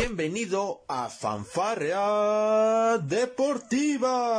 [0.00, 4.38] Bienvenido a Fanfarrea Deportiva.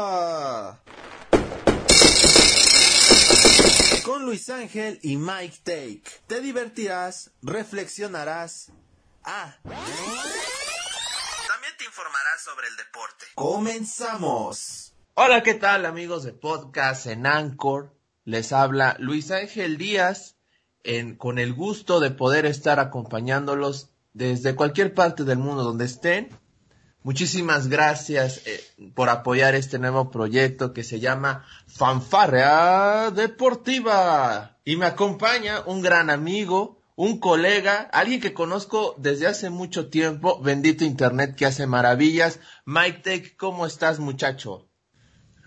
[4.06, 6.03] Con Luis Ángel y Mike Take.
[6.27, 8.71] Te divertirás, reflexionarás.
[9.25, 9.57] Ah.
[9.64, 9.84] También
[11.78, 13.26] te informarás sobre el deporte.
[13.36, 14.94] Comenzamos.
[15.16, 17.94] Hola, ¿qué tal amigos de podcast en Anchor?
[18.23, 20.38] Les habla Luis Ángel Díaz
[21.18, 26.30] con el gusto de poder estar acompañándolos desde cualquier parte del mundo donde estén.
[27.02, 28.62] Muchísimas gracias eh,
[28.94, 34.58] por apoyar este nuevo proyecto que se llama Fanfarrea Deportiva.
[34.66, 40.41] Y me acompaña un gran amigo, un colega, alguien que conozco desde hace mucho tiempo,
[40.41, 42.39] bendito Internet que hace maravillas.
[42.66, 44.70] Mike Tech, ¿cómo estás muchacho?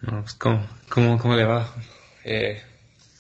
[0.01, 1.73] No, pues, ¿cómo, cómo, cómo le va?
[2.25, 2.63] Eh,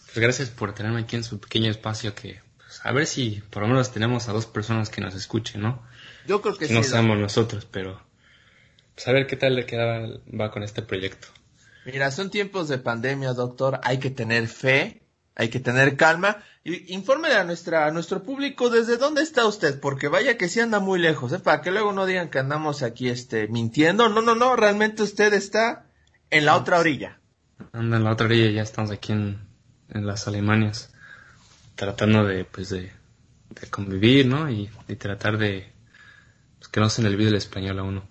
[0.06, 2.41] pues gracias por tenerme aquí en su pequeño espacio que
[2.82, 5.82] a ver si por lo menos tenemos a dos personas que nos escuchen, ¿no?
[6.26, 6.74] Yo creo que, sí.
[6.74, 8.00] No seamos nosotros, pero
[8.94, 11.28] pues a ver qué tal le queda, va con este proyecto.
[11.84, 13.80] Mira, son tiempos de pandemia, doctor.
[13.82, 15.02] Hay que tener fe,
[15.34, 16.42] hay que tener calma.
[16.64, 20.60] Y infórmele a, nuestra, a nuestro público desde dónde está usted, porque vaya que sí
[20.60, 21.40] anda muy lejos, ¿eh?
[21.40, 24.08] Para que luego no digan que andamos aquí este, mintiendo.
[24.08, 25.86] No, no, no, realmente usted está
[26.30, 27.18] en la otra orilla.
[27.72, 29.40] Anda en la otra orilla, ya estamos aquí en,
[29.88, 30.92] en las Alemanias
[31.82, 32.92] tratando de, pues, de,
[33.70, 34.48] convivir, ¿no?
[34.48, 35.72] Y, tratar de
[36.58, 38.04] pues, que no se le olvide el español a uno.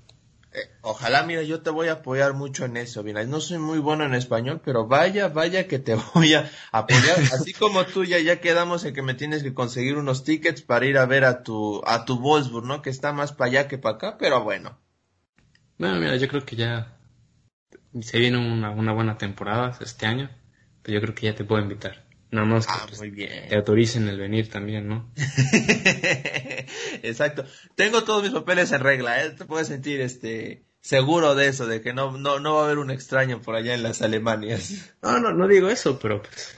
[0.52, 3.80] Eh, ojalá, mira, yo te voy a apoyar mucho en eso, mira, no soy muy
[3.80, 8.19] bueno en español, pero vaya, vaya que te voy a apoyar, así como tú ya,
[8.19, 11.42] ya quedamos en que me tienes que conseguir unos tickets para ir a ver a
[11.42, 12.81] tu, a tu Wolfsburg, ¿no?
[12.81, 14.77] Que está más para allá que para acá, pero bueno.
[15.77, 16.97] Bueno, mira, yo creo que ya
[18.02, 20.30] se viene una, una buena temporada este año,
[20.83, 22.11] pero yo creo que ya te puedo invitar.
[22.31, 23.49] Nada más que ah, pues, muy bien.
[23.49, 25.11] te autoricen el venir también, ¿no?
[27.03, 27.43] Exacto.
[27.75, 29.31] Tengo todos mis papeles en regla, ¿eh?
[29.31, 32.77] Te puedes sentir este seguro de eso, de que no, no, no va a haber
[32.77, 34.93] un extraño por allá en las Alemanias.
[35.02, 36.58] No, no, no digo eso, pero pues,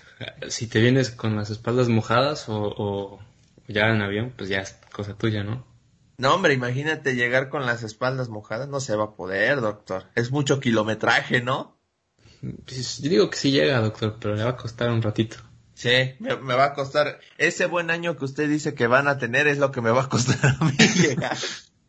[0.49, 3.19] si te vienes con las espaldas mojadas o, o
[3.67, 5.65] ya en avión, pues ya es cosa tuya, ¿no?
[6.17, 10.05] No, hombre, imagínate llegar con las espaldas mojadas, no se va a poder, doctor.
[10.13, 11.79] Es mucho kilometraje, ¿no?
[12.65, 15.37] Pues, yo digo que sí llega, doctor, pero le va a costar un ratito.
[15.75, 17.19] Sí, me, va a costar.
[17.37, 20.03] Ese buen año que usted dice que van a tener es lo que me va
[20.03, 21.37] a costar a mí llegar.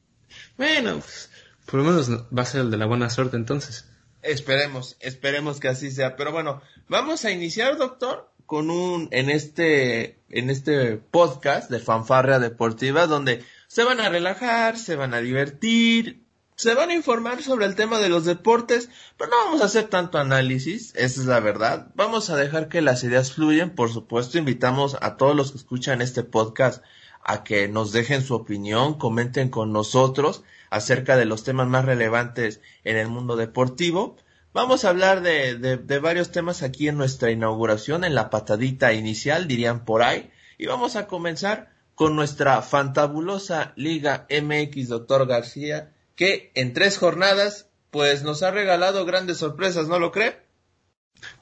[0.57, 1.31] bueno, pues,
[1.67, 3.87] por lo menos va a ser el de la buena suerte entonces.
[4.23, 6.17] Esperemos, esperemos que así sea.
[6.17, 12.39] Pero bueno, vamos a iniciar, doctor, con un, en este, en este podcast de fanfarria
[12.39, 16.24] deportiva donde se van a relajar, se van a divertir,
[16.57, 19.89] se van a informar sobre el tema de los deportes, pero no vamos a hacer
[19.89, 21.89] tanto análisis, esa es la verdad.
[21.95, 23.71] Vamos a dejar que las ideas fluyan.
[23.71, 26.85] Por supuesto, invitamos a todos los que escuchan este podcast
[27.25, 32.61] a que nos dejen su opinión, comenten con nosotros acerca de los temas más relevantes
[32.85, 34.17] en el mundo deportivo.
[34.53, 38.93] Vamos a hablar de, de, de varios temas aquí en nuestra inauguración, en la patadita
[38.93, 40.31] inicial, dirían por ahí.
[40.59, 47.69] Y vamos a comenzar con nuestra fantabulosa Liga MX, doctor García que en tres jornadas
[47.91, 50.39] pues nos ha regalado grandes sorpresas, ¿no lo cree?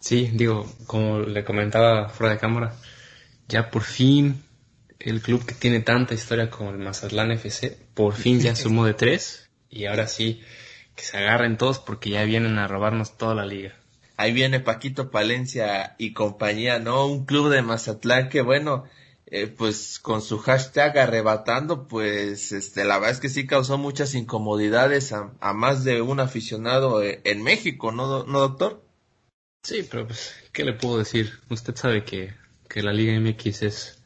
[0.01, 2.75] Sí, digo, como le comentaba fuera de cámara,
[3.49, 4.43] ya por fin
[4.99, 8.95] el club que tiene tanta historia como el Mazatlán FC, por fin ya sumó de
[8.95, 10.43] tres y ahora sí
[10.95, 13.75] que se agarren todos porque ya vienen a robarnos toda la liga.
[14.17, 17.07] Ahí viene Paquito Palencia y compañía, ¿no?
[17.07, 18.85] Un club de Mazatlán que bueno,
[19.35, 24.15] eh, pues con su hashtag arrebatando, pues este, la verdad es que sí causó muchas
[24.15, 28.85] incomodidades a, más de un aficionado eh, en México, ¿no, ¿no, doctor?
[29.63, 31.33] Sí, pero pues, ¿qué le puedo decir?
[31.49, 32.35] Usted sabe que,
[32.69, 34.03] que la Liga MX es,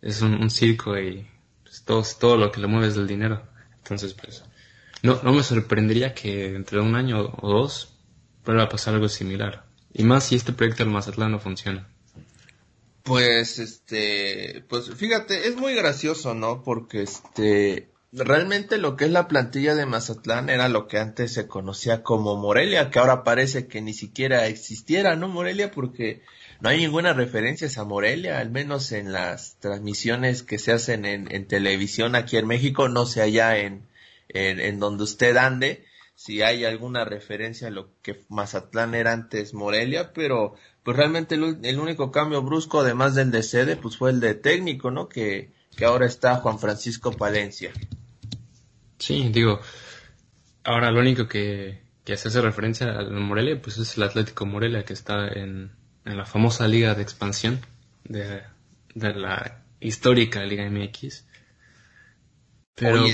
[0.00, 1.28] es un, circo y
[1.62, 3.46] pues, todo, todo lo que le mueve es el dinero.
[3.76, 4.42] Entonces, pues,
[5.02, 7.98] no, no me sorprendería que entre un año o dos
[8.42, 9.66] vuelva a pasar algo similar.
[9.92, 11.90] Y más si este proyecto del Mazatlán no funciona.
[13.06, 16.64] Pues, este, pues fíjate, es muy gracioso, ¿no?
[16.64, 21.46] Porque, este, realmente lo que es la plantilla de Mazatlán era lo que antes se
[21.46, 25.28] conocía como Morelia, que ahora parece que ni siquiera existiera, ¿no?
[25.28, 26.22] Morelia, porque
[26.60, 31.32] no hay ninguna referencia a Morelia, al menos en las transmisiones que se hacen en,
[31.32, 33.82] en televisión aquí en México, no sé allá en,
[34.30, 35.84] en, en donde usted ande,
[36.16, 41.78] si hay alguna referencia a lo que Mazatlán era antes Morelia, pero pues realmente el,
[41.78, 45.08] único cambio brusco, además del de sede, pues fue el de técnico, ¿no?
[45.08, 47.70] Que, que ahora está Juan Francisco Palencia.
[48.98, 49.60] Sí, digo,
[50.64, 54.84] ahora lo único que, que se hace referencia al Morelia, pues es el Atlético Morelia,
[54.84, 55.70] que está en,
[56.06, 57.60] en la famosa liga de expansión
[58.04, 58.42] de,
[58.94, 61.25] de la histórica Liga MX.
[62.76, 63.06] Pero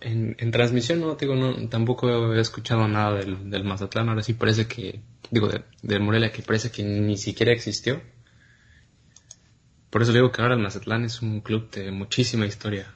[0.00, 4.10] en, transmisión no, digo, no, tampoco he escuchado nada del, del Mazatlán.
[4.10, 5.00] Ahora sí parece que,
[5.30, 8.02] digo, de, del Morelia, que parece que ni siquiera existió.
[9.88, 12.94] Por eso digo que ahora el Mazatlán es un club de muchísima historia.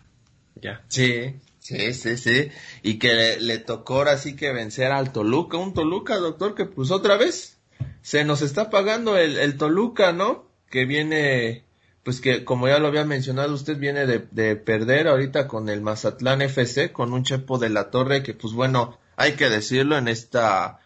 [0.55, 0.85] Ya.
[0.89, 2.51] Sí, sí, sí, sí.
[2.83, 5.57] Y que le, tocó ahora sí que vencer al Toluca.
[5.57, 7.59] Un Toluca, doctor, que pues otra vez
[8.03, 10.47] se nos está pagando el, el Toluca, ¿no?
[10.69, 11.65] Que viene
[12.03, 15.81] pues que como ya lo había mencionado usted viene de, de, perder ahorita con el
[15.81, 20.09] Mazatlán FC con un Chepo de la Torre que pues bueno hay que decirlo en
[20.09, 20.81] esta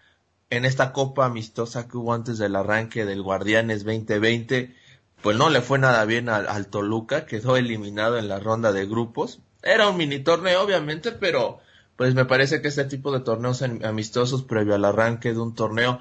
[0.51, 4.75] en esta copa amistosa que hubo antes del arranque del Guardianes 2020
[5.23, 8.87] pues no le fue nada bien al, al Toluca quedó eliminado en la ronda de
[8.87, 9.41] grupos.
[9.63, 11.61] Era un mini torneo obviamente pero
[11.97, 16.01] pues me parece que este tipo de torneos amistosos previo al arranque de un torneo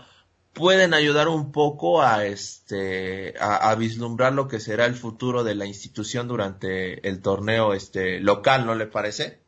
[0.56, 5.66] pueden ayudar un poco a este a, vislumbrar lo que será el futuro de la
[5.66, 9.40] institución durante el torneo este local, ¿no le parece?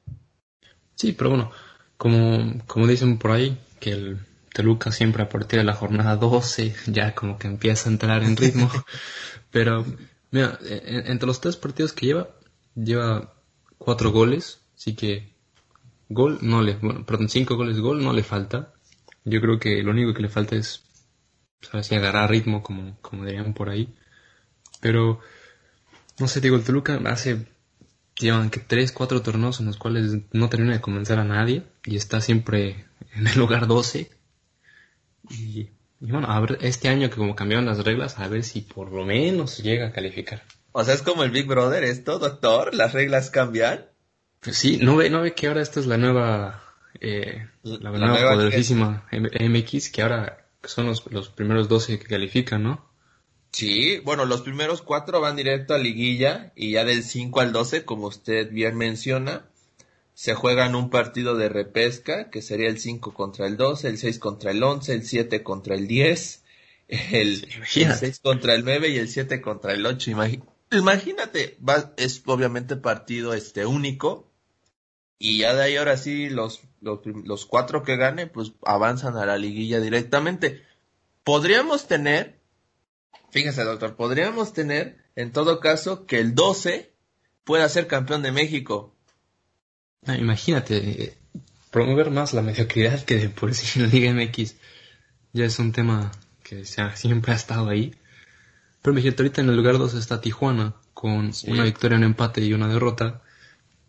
[0.96, 1.52] Sí, pero bueno,
[1.98, 4.20] como, como dicen por ahí, que el
[4.54, 8.36] Toluca siempre a partir de la jornada 12 ya como que empieza a entrar en
[8.36, 8.70] ritmo.
[9.52, 9.86] pero
[10.32, 12.30] mira, entre los tres partidos que lleva,
[12.76, 13.34] lleva
[13.78, 15.32] cuatro goles, así que
[16.10, 18.74] gol no le, bueno, perdón, cinco goles gol no le falta.
[19.24, 20.87] Yo creo que lo único que le falta es
[21.62, 21.92] ¿sabes?
[21.92, 23.94] Y agarrar ritmo, como, como dirían por ahí.
[24.80, 25.20] Pero,
[26.20, 27.48] no sé, digo, el Toluca hace,
[28.18, 31.96] llevan que tres, cuatro torneos en los cuales no termina de convencer a nadie y
[31.96, 34.10] está siempre en el lugar 12.
[35.30, 35.70] Y,
[36.00, 39.06] bueno, a ver, este año que como cambiaron las reglas, a ver si por lo
[39.06, 40.44] menos llega a calificar.
[40.72, 43.86] O sea, es como el Big Brother esto, doctor, las reglas cambian.
[44.42, 46.64] Pues sí, no ve, no ve que ahora esta es la nueva,
[47.02, 52.88] eh, la, nueva, poderosísima MX, que ahora son los, los primeros 12 que califican, ¿no?
[53.52, 57.86] Sí, bueno, los primeros cuatro van directo a liguilla y ya del 5 al 12,
[57.86, 59.50] como usted bien menciona,
[60.14, 64.20] se juegan un partido de repesca, que sería el 5 contra el 12, el 6
[64.20, 66.44] contra el 11, el 7 contra el 10,
[66.88, 70.12] el, 6 contra el 9 y el 7 contra el 8.
[70.72, 74.32] imagínate, va, es obviamente partido este único
[75.20, 79.38] y ya de ahí ahora sí los los, cuatro que gane, pues avanzan a la
[79.38, 80.64] liguilla directamente.
[81.24, 82.40] Podríamos tener,
[83.32, 86.92] fíjese doctor, podríamos tener en todo caso que el 12
[87.44, 88.96] pueda ser campeón de México.
[90.06, 91.18] Ah, imagínate,
[91.72, 94.56] promover más la mediocridad que de por sí en la Liga MX
[95.34, 96.12] ya es un tema
[96.44, 97.94] que siempre ha estado ahí.
[98.82, 102.54] Pero imagínate, ahorita en el lugar 2 está Tijuana con una victoria, un empate y
[102.54, 103.22] una derrota.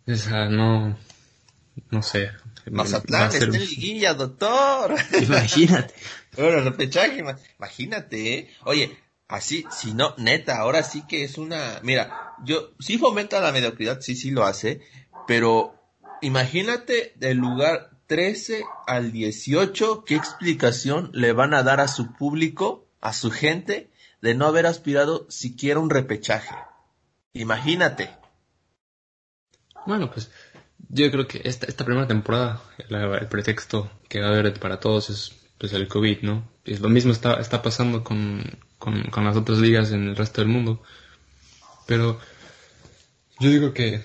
[0.05, 0.97] Esa no,
[1.89, 2.31] no sé,
[2.71, 4.95] Mazatlán está en liguilla, doctor.
[5.21, 5.93] Imagínate.
[6.35, 7.23] bueno, repechaje,
[7.57, 8.49] imagínate, ¿eh?
[8.63, 13.51] Oye, así, si no, neta, ahora sí que es una, mira, yo, sí fomenta la
[13.51, 14.81] mediocridad, sí, sí lo hace,
[15.27, 15.75] pero
[16.21, 22.87] imagínate del lugar 13 al 18, ¿qué explicación le van a dar a su público,
[23.01, 26.55] a su gente, de no haber aspirado siquiera un repechaje?
[27.33, 28.09] Imagínate.
[29.85, 30.31] Bueno, pues
[30.89, 35.09] yo creo que esta, esta primera temporada, el pretexto que va a haber para todos
[35.09, 36.49] es pues el COVID, ¿no?
[36.65, 38.43] Y lo mismo está, está pasando con,
[38.77, 40.81] con, con las otras ligas en el resto del mundo.
[41.85, 42.19] Pero
[43.39, 44.03] yo digo que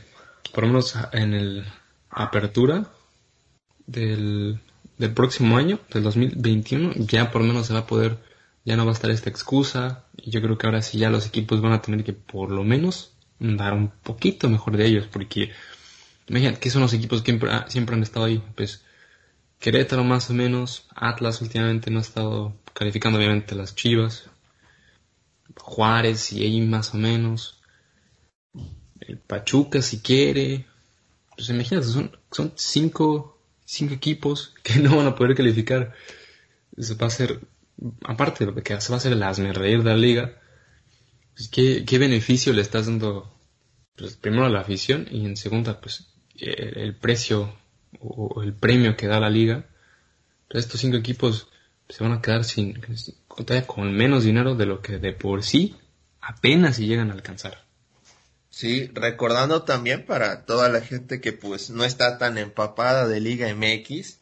[0.52, 1.64] por lo menos en el
[2.10, 2.90] apertura
[3.86, 4.60] del,
[4.98, 8.18] del próximo año, del 2021, ya por lo menos se va a poder,
[8.64, 10.04] ya no va a estar esta excusa.
[10.16, 12.62] Y yo creo que ahora sí ya los equipos van a tener que por lo
[12.62, 15.52] menos dar un poquito mejor de ellos, porque
[16.26, 17.38] Imagínate que son los equipos que
[17.68, 18.42] siempre, han estado ahí.
[18.56, 18.82] Pues
[19.58, 24.24] Querétaro más o menos, Atlas últimamente no ha estado calificando obviamente las Chivas,
[25.56, 27.62] Juárez y ahí más o menos,
[29.00, 30.66] el Pachuca si quiere.
[31.36, 35.94] Pues imagínate, son, son cinco, cinco equipos que no van a poder calificar.
[36.76, 37.40] Eso va a ser,
[38.04, 40.40] aparte de que se va a hacer el asme reír de la liga,
[41.34, 43.32] pues ¿qué, qué beneficio le estás dando
[43.96, 47.54] pues, primero a la afición y en segunda pues el precio
[48.00, 49.66] o el premio que da la liga,
[50.50, 51.48] estos cinco equipos
[51.88, 52.80] se van a quedar sin
[53.66, 55.76] con menos dinero de lo que de por sí
[56.20, 57.64] apenas si llegan a alcanzar.
[58.48, 63.52] Sí, recordando también para toda la gente que pues no está tan empapada de Liga
[63.52, 64.20] MX,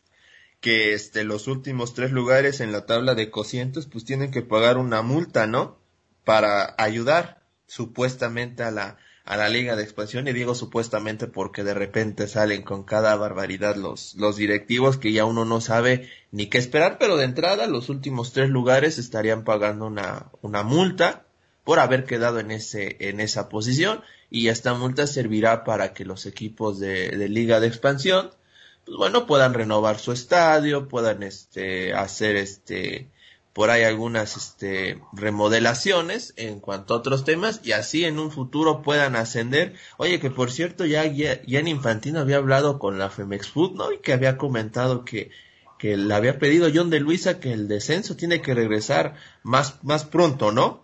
[0.61, 4.79] que este los últimos tres lugares en la tabla de cocientes pues tienen que pagar
[4.79, 5.79] una multa, ¿no?
[6.25, 11.75] Para ayudar supuestamente a la a la liga de expansión y digo supuestamente porque de
[11.75, 16.59] repente salen con cada barbaridad los, los directivos que ya uno no sabe ni qué
[16.59, 21.25] esperar, pero de entrada los últimos tres lugares estarían pagando una, una multa
[21.63, 26.27] por haber quedado en ese, en esa posición y esta multa servirá para que los
[26.27, 28.31] equipos de, de liga de expansión
[28.85, 33.09] pues bueno puedan renovar su estadio puedan este hacer este
[33.53, 38.83] por ahí algunas este, remodelaciones en cuanto a otros temas y así en un futuro
[38.83, 39.75] puedan ascender.
[39.99, 43.93] Oye, que por cierto ya, ya, en Infantino había hablado con la Femex Food, ¿no?
[43.93, 45.31] Y que había comentado que,
[45.79, 50.05] que le había pedido John de Luisa que el descenso tiene que regresar más, más
[50.05, 50.83] pronto, ¿no?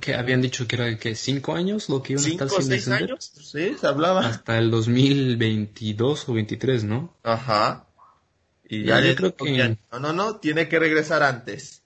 [0.00, 2.86] Que habían dicho que era que cinco años lo que iban a estar sin seis
[2.86, 4.20] años, sí, se hablaba.
[4.20, 7.12] Hasta el 2022 o 23, ¿no?
[7.24, 7.88] Ajá.
[8.72, 9.76] Y ya yo creo que...
[9.92, 11.82] No, no, no, tiene que regresar antes.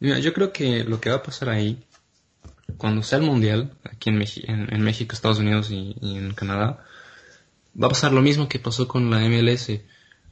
[0.00, 1.84] Mira, yo creo que lo que va a pasar ahí,
[2.78, 4.22] cuando sea el Mundial, aquí en,
[4.72, 6.82] en, México, Estados Unidos y, en Canadá,
[7.78, 9.72] va a pasar lo mismo que pasó con la MLS.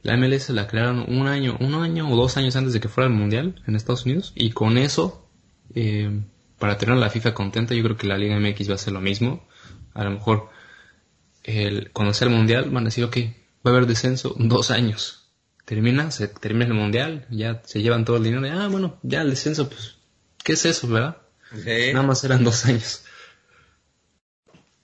[0.01, 3.07] La MLS la crearon un año, un año o dos años antes de que fuera
[3.07, 5.29] el Mundial en Estados Unidos, y con eso,
[5.75, 6.19] eh,
[6.57, 8.91] para tener a la FIFA contenta, yo creo que la Liga MX va a hacer
[8.91, 9.47] lo mismo.
[9.93, 10.49] A lo mejor,
[11.43, 13.17] el, cuando sea el Mundial, van a decir, ok,
[13.63, 15.24] va a haber descenso dos años
[15.65, 19.21] termina, se termina el mundial, ya se llevan todo el dinero, y, ah, bueno, ya
[19.21, 19.97] el descenso, pues,
[20.43, 21.17] ¿qué es eso, verdad?
[21.51, 23.03] Nada más eran dos años.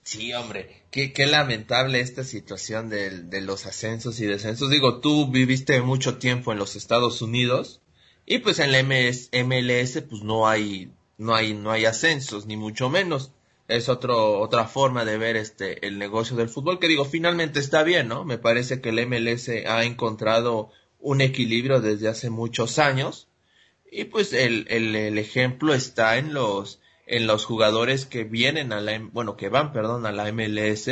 [0.04, 4.68] Sí, hombre, qué, qué lamentable esta situación de, de los ascensos y descensos.
[4.68, 7.80] Digo, tú viviste mucho tiempo en los Estados Unidos
[8.26, 12.56] y pues en la MS, MLS pues no hay, no hay, no hay ascensos, ni
[12.56, 13.32] mucho menos
[13.68, 17.82] es otro, otra forma de ver este, el negocio del fútbol, que digo, finalmente está
[17.82, 18.24] bien, ¿no?
[18.24, 23.28] Me parece que el MLS ha encontrado un equilibrio desde hace muchos años,
[23.90, 28.98] y pues el, el, ejemplo está en los, en los jugadores que vienen a la,
[29.12, 30.88] bueno, que van, perdón, a la MLS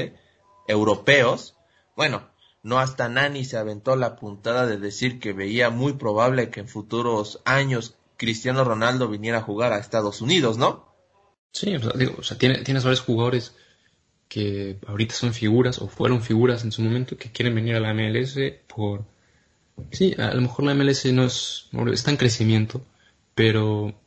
[0.68, 1.56] europeos.
[1.96, 2.28] Bueno,
[2.62, 6.68] no hasta Nani se aventó la puntada de decir que veía muy probable que en
[6.68, 10.89] futuros años Cristiano Ronaldo viniera a jugar a Estados Unidos, ¿no?
[11.52, 13.54] Sí, o sea, digo, o sea, tiene, tienes varios jugadores
[14.28, 17.92] que ahorita son figuras o fueron figuras en su momento que quieren venir a la
[17.92, 18.38] MLS
[18.68, 19.04] por...
[19.90, 21.68] Sí, a lo mejor la MLS no es...
[21.92, 22.84] está en crecimiento,
[23.34, 23.98] pero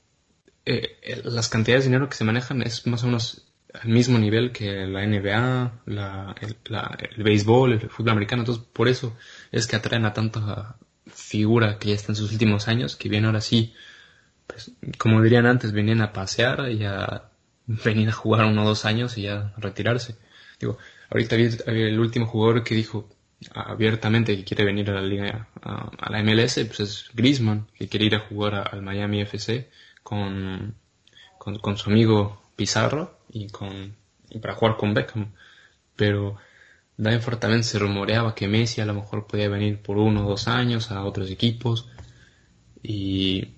[0.66, 4.52] eh, las cantidades de dinero que se manejan es más o menos al mismo nivel
[4.52, 6.56] que la NBA, la, el,
[7.18, 8.44] el béisbol, el fútbol americano.
[8.44, 9.18] Entonces, por eso
[9.52, 13.28] es que atraen a tanta figura que ya está en sus últimos años, que viene
[13.28, 13.74] ahora sí,
[14.48, 17.30] pues, como dirían antes, venían a pasear y a
[17.68, 20.16] venir a jugar uno o dos años y ya retirarse.
[20.60, 20.78] Digo,
[21.10, 23.10] ahorita había el último jugador que dijo
[23.54, 28.06] abiertamente que quiere venir a la liga, a, la MLS, pues es Griezmann, que quiere
[28.06, 29.70] ir a jugar al Miami FC
[30.02, 30.76] con,
[31.38, 33.96] con, su amigo Pizarro y con,
[34.30, 35.34] y para jugar con Beckham.
[35.96, 36.38] Pero
[36.98, 40.48] Davenport también se rumoreaba que Messi a lo mejor podía venir por uno o dos
[40.48, 41.90] años a otros equipos.
[42.82, 43.50] Y,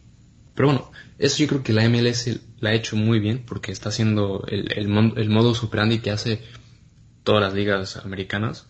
[0.53, 3.89] pero bueno, eso yo creo que la MLS la ha hecho muy bien porque está
[3.89, 6.41] haciendo el, el, el modo superandi que hace
[7.23, 8.67] todas las ligas americanas.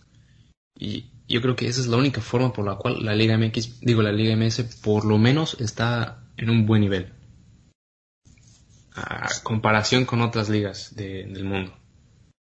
[0.78, 3.80] Y yo creo que esa es la única forma por la cual la Liga MX,
[3.80, 7.12] digo la Liga MS, por lo menos está en un buen nivel.
[8.94, 11.76] A comparación con otras ligas del mundo.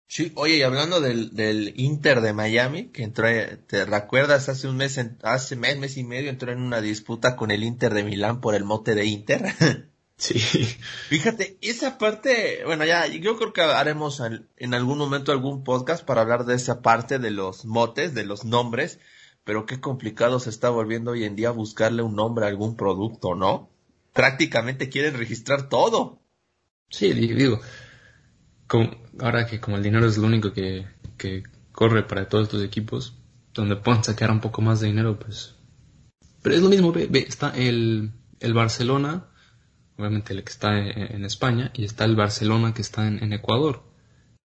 [0.09, 3.26] Sí, oye, y hablando del, del Inter de Miami, que entró,
[3.66, 4.49] ¿te recuerdas?
[4.49, 7.93] Hace un mes, hace mes, mes y medio entró en una disputa con el Inter
[7.93, 9.47] de Milán por el mote de Inter.
[10.16, 10.38] Sí.
[11.08, 14.23] Fíjate, esa parte, bueno, ya, yo creo que haremos
[14.56, 18.44] en algún momento algún podcast para hablar de esa parte de los motes, de los
[18.44, 18.99] nombres,
[19.44, 23.35] pero qué complicado se está volviendo hoy en día buscarle un nombre a algún producto,
[23.35, 23.70] ¿no?
[24.12, 26.23] Prácticamente quieren registrar todo.
[26.88, 27.61] Sí, digo,
[29.20, 30.87] ahora que como el dinero es lo único que,
[31.18, 31.42] que
[31.73, 33.18] corre para todos estos equipos,
[33.52, 35.54] donde puedan sacar un poco más de dinero, pues...
[36.42, 39.28] Pero es lo mismo, ve, está el, el Barcelona,
[39.99, 43.83] obviamente el que está en, España, y está el Barcelona que está en, Ecuador.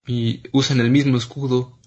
[0.07, 1.79] Y usan el mismo escudo,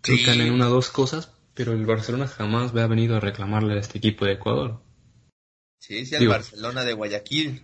[0.00, 3.80] clican en una o dos cosas, pero el Barcelona jamás ha venido a reclamarle a
[3.80, 4.80] este equipo de Ecuador.
[5.78, 7.62] Sí, sí, el Barcelona de Guayaquil.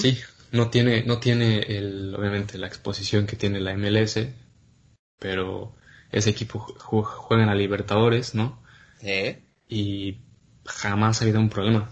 [0.00, 0.18] Sí,
[0.52, 4.18] no tiene, no tiene el, obviamente la exposición que tiene la MLS,
[5.18, 5.74] pero
[6.12, 8.62] ese equipo juega en la Libertadores, ¿no?
[9.00, 9.38] Sí.
[9.68, 10.18] Y
[10.64, 11.90] jamás ha habido un problema.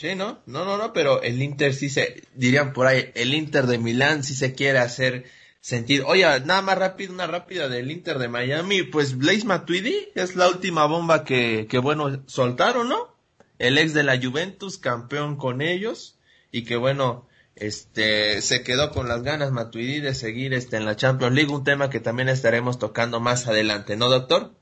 [0.00, 0.38] Sí, ¿no?
[0.46, 4.24] No, no, no, pero el Inter sí se, dirían por ahí, el Inter de Milán
[4.24, 5.26] sí se quiere hacer
[5.60, 6.04] sentir.
[6.06, 10.48] Oye, nada más rápido, una rápida del Inter de Miami, pues Blaise Matuidi es la
[10.48, 13.14] última bomba que, que bueno, soltaron, ¿no?
[13.58, 16.18] El ex de la Juventus, campeón con ellos,
[16.50, 20.96] y que bueno, este, se quedó con las ganas Matuidi de seguir este, en la
[20.96, 24.54] Champions League, un tema que también estaremos tocando más adelante, ¿no, doctor?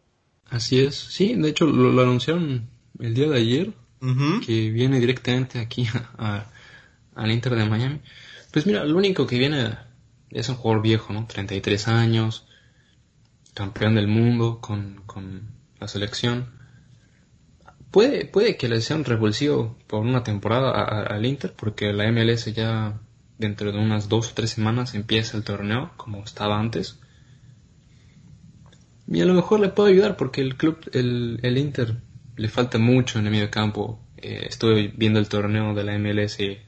[0.46, 2.68] Así es, sí, de hecho lo, anunciaron
[2.98, 5.86] el día de ayer, que viene directamente aquí
[7.14, 8.00] al Inter de Miami.
[8.52, 9.76] Pues mira, lo único que viene
[10.30, 11.26] es un jugador viejo, ¿no?
[11.26, 12.46] 33 años,
[13.54, 15.50] campeón del mundo con, con
[15.80, 16.52] la selección.
[17.90, 22.52] Puede, puede que le sea un revulsivo por una temporada al Inter, porque la MLS
[22.54, 23.00] ya
[23.38, 26.98] dentro de unas dos o tres semanas empieza el torneo, como estaba antes.
[29.06, 31.96] Y a lo mejor le puede ayudar, porque el club, el, el Inter,
[32.38, 34.00] le falta mucho en el medio campo.
[34.16, 36.62] Eh, estuve viendo el torneo de la MLS eh,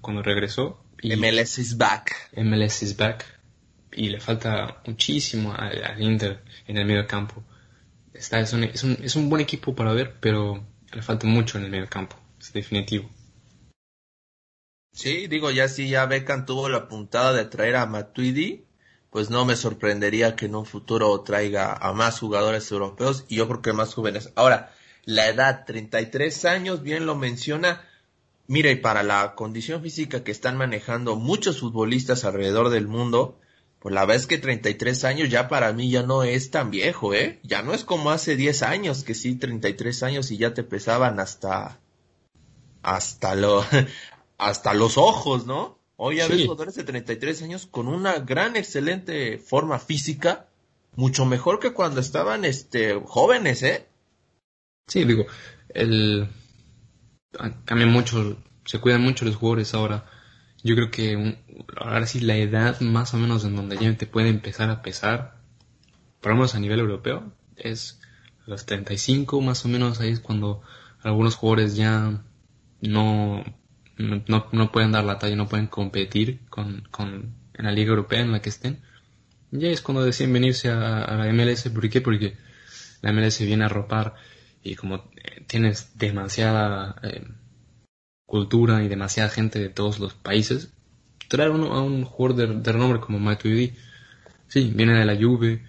[0.00, 0.84] cuando regresó.
[1.02, 2.30] MLS is back.
[2.36, 3.24] MLS is back.
[3.92, 7.42] Y le falta muchísimo al, Inter en el medio campo.
[8.14, 11.58] Está, es, un, es, un, es un buen equipo para ver, pero le falta mucho
[11.58, 12.16] en el medio campo.
[12.40, 13.10] Es definitivo.
[14.92, 18.66] Sí, digo, ya si ya Beckham tuvo la puntada de traer a Matuidi,
[19.10, 23.48] pues no me sorprendería que en un futuro traiga a más jugadores europeos y yo
[23.48, 24.32] creo que más jóvenes.
[24.36, 24.72] Ahora,
[25.08, 27.80] la edad, 33 años, bien lo menciona.
[28.46, 33.40] Mire, para la condición física que están manejando muchos futbolistas alrededor del mundo,
[33.78, 37.14] pues la verdad es que 33 años ya para mí ya no es tan viejo,
[37.14, 37.40] ¿eh?
[37.42, 41.20] Ya no es como hace 10 años, que sí, 33 años y ya te pesaban
[41.20, 41.80] hasta,
[42.82, 43.64] hasta lo,
[44.36, 45.78] hasta los ojos, ¿no?
[45.96, 50.48] Hoy ya ves jugadores de 33 años con una gran, excelente forma física,
[50.96, 53.88] mucho mejor que cuando estaban, este, jóvenes, ¿eh?
[54.88, 55.26] Sí, digo,
[55.68, 56.28] el,
[57.64, 60.06] cambia mucho, se cuidan mucho los jugadores ahora.
[60.64, 61.38] Yo creo que
[61.76, 65.40] ahora sí la edad más o menos en donde ya te puede empezar a pesar,
[66.20, 68.00] por lo menos a nivel europeo, es
[68.46, 70.62] los 35 más o menos, ahí es cuando
[71.02, 72.24] algunos jugadores ya
[72.80, 73.44] no
[73.98, 78.20] no, no pueden dar la talla, no pueden competir con, con, en la liga europea
[78.20, 78.80] en la que estén.
[79.50, 81.68] Ya es cuando deciden venirse a, a la MLS.
[81.70, 82.00] ¿Por qué?
[82.00, 82.36] Porque
[83.02, 84.14] la MLS viene a ropar
[84.62, 87.26] y como eh, tienes demasiada eh,
[88.26, 90.72] cultura y demasiada gente de todos los países,
[91.28, 93.74] traer uno a un jugador de, renombre como Matuidi,
[94.48, 95.64] sí, viene de la Juve,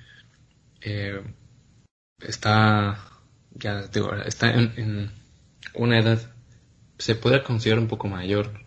[0.82, 1.22] eh,
[2.20, 3.00] está,
[3.52, 5.12] ya digo, está en, en
[5.74, 6.34] una edad
[6.98, 8.66] se puede considerar un poco mayor,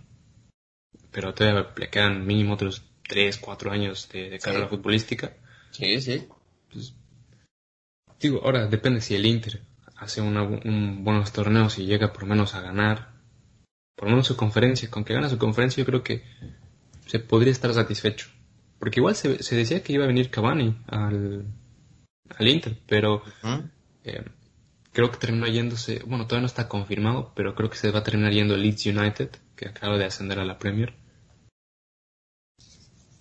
[1.10, 5.36] pero todavía le quedan mínimo otros 3, 4 años de, carrera futbolística.
[5.70, 6.26] Sí, sí.
[6.72, 6.94] Pues,
[8.18, 9.60] digo, ahora depende si el Inter
[10.02, 13.12] hace un buenos torneos y llega por lo menos a ganar,
[13.94, 14.90] por lo menos su conferencia.
[14.90, 16.24] Con que gana su conferencia yo creo que
[17.06, 18.28] se podría estar satisfecho.
[18.78, 21.46] Porque igual se, decía que iba a venir Cavani al,
[22.36, 23.22] al Inter, pero
[24.92, 28.02] creo que terminó yéndose, bueno, todavía no está confirmado, pero creo que se va a
[28.02, 30.94] terminar yendo Leeds United, que acaba de ascender a la Premier.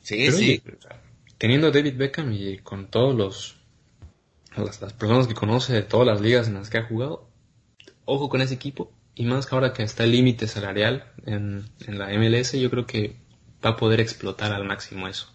[0.01, 0.63] Sí, sí.
[1.37, 3.60] teniendo a David Beckham y con todos los
[4.55, 7.29] las, personas que conoce de todas las ligas en las que ha jugado,
[8.05, 8.91] ojo con ese equipo.
[9.15, 12.85] Y más que ahora que está el límite salarial en, en la MLS, yo creo
[12.85, 13.17] que
[13.63, 15.27] va a poder explotar al máximo eso.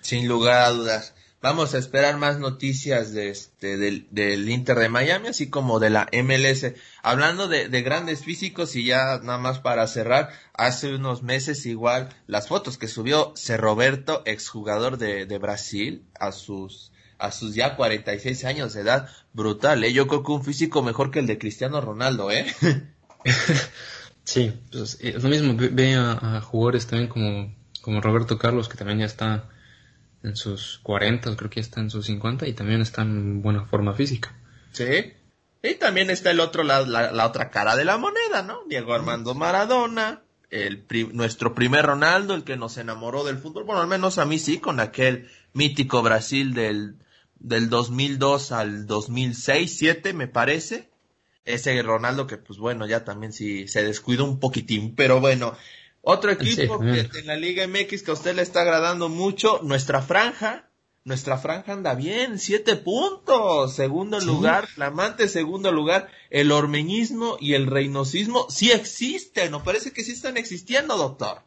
[0.00, 1.14] Sin lugar a dudas.
[1.44, 5.90] Vamos a esperar más noticias de este, del, del Inter de Miami, así como de
[5.90, 6.72] la MLS.
[7.02, 12.08] Hablando de, de, grandes físicos y ya nada más para cerrar, hace unos meses igual
[12.26, 13.58] las fotos que subió C.
[13.58, 19.84] Roberto, exjugador de, de Brasil, a sus, a sus ya 46 años de edad, brutal,
[19.84, 19.92] ¿eh?
[19.92, 22.46] Yo creo que un físico mejor que el de Cristiano Ronaldo, ¿eh?
[24.24, 28.76] sí, pues, es lo mismo, ve a, a jugadores también como, como Roberto Carlos, que
[28.76, 29.48] también ya está
[30.24, 33.92] en sus 40, creo que está en sus 50 y también está en buena forma
[33.92, 34.34] física.
[34.72, 35.12] Sí.
[35.62, 38.60] Y también está el otro lado, la, otra cara de la moneda, ¿no?
[38.68, 43.64] Diego Armando Maradona, el nuestro primer Ronaldo, el que nos enamoró del fútbol.
[43.64, 46.96] Bueno, al menos a mí sí, con aquel mítico Brasil del,
[47.38, 50.88] del 2002 al 2006, 7 me parece.
[51.44, 55.54] Ese Ronaldo que pues bueno, ya también sí se descuidó un poquitín, pero bueno,
[56.00, 60.00] otro equipo que en la Liga MX que a usted le está agradando mucho, nuestra
[60.00, 60.68] franja,
[61.04, 67.66] nuestra franja anda bien, siete puntos, segundo lugar, flamante segundo lugar, el ormeñismo y el
[67.66, 69.62] reinosismo sí existen, ¿no?
[69.62, 71.42] Parece que sí están existiendo, doctor.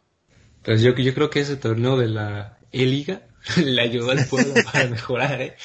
[0.64, 3.28] Pues yo, yo creo que ese torneo de la E-Liga
[3.64, 5.56] le ayudó al pueblo para mejorar, ¿eh?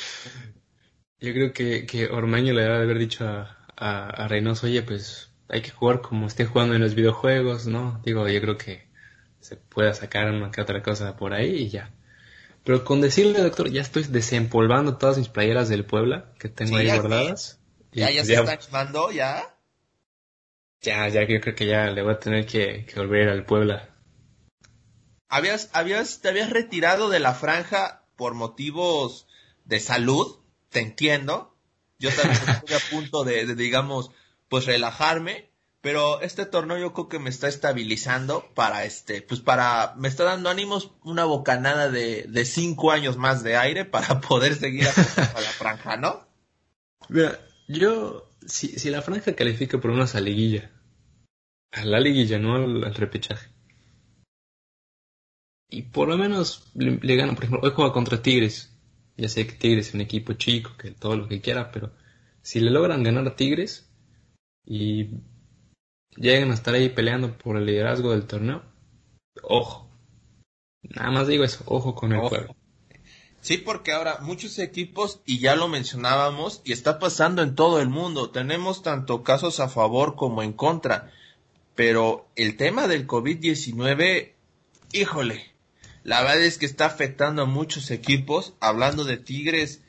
[1.20, 5.30] Yo creo que, que Ormeño le debe haber dicho a, a, a Reynoso, oye, pues
[5.48, 8.00] hay que jugar como esté jugando en los videojuegos, ¿no?
[8.04, 8.88] Digo, yo creo que
[9.40, 11.92] se pueda sacar una que otra cosa por ahí y ya.
[12.64, 16.86] Pero con decirle, doctor, ya estoy desempolvando todas mis playeras del Puebla que tengo ahí
[16.86, 17.60] guardadas.
[17.92, 19.42] Ya, ya, pues se está animando, ya.
[20.80, 23.88] Ya, ya yo creo que ya le voy a tener que, que volver al Puebla.
[25.32, 29.26] ¿Habías, habías, te habías retirado de la franja por motivos
[29.64, 30.36] de salud?
[30.68, 31.56] Te entiendo.
[31.98, 34.10] Yo también estoy a punto de, de digamos,
[34.50, 35.48] pues relajarme,
[35.80, 40.24] pero este torneo yo creo que me está estabilizando para este, pues para, me está
[40.24, 45.40] dando ánimos una bocanada de, de cinco años más de aire para poder seguir a,
[45.40, 46.28] la franja, ¿no?
[47.08, 50.70] Mira, yo, si, si la franja califica por una liguilla,
[51.70, 53.51] a la liguilla, no al, repechaje.
[55.72, 58.76] Y por lo menos le, le gana, por ejemplo, hoy juega contra Tigres.
[59.16, 61.92] Ya sé que Tigres es un equipo chico, que todo lo que quiera, pero
[62.42, 63.90] si le logran ganar a Tigres
[64.66, 65.08] y
[66.14, 68.62] lleguen a estar ahí peleando por el liderazgo del torneo,
[69.42, 69.90] ojo.
[70.82, 72.54] Nada más digo eso, ojo con el juego.
[73.40, 77.88] Sí, porque ahora muchos equipos, y ya lo mencionábamos, y está pasando en todo el
[77.88, 81.10] mundo, tenemos tanto casos a favor como en contra,
[81.74, 84.32] pero el tema del COVID-19,
[84.92, 85.51] híjole,
[86.04, 89.82] la verdad es que está afectando a muchos equipos, hablando de Tigres,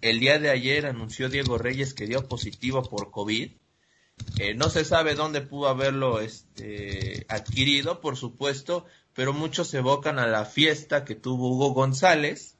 [0.00, 3.50] el día de ayer anunció Diego Reyes que dio positivo por COVID,
[4.38, 10.26] eh, no se sabe dónde pudo haberlo este, adquirido, por supuesto, pero muchos evocan a
[10.26, 12.56] la fiesta que tuvo Hugo González,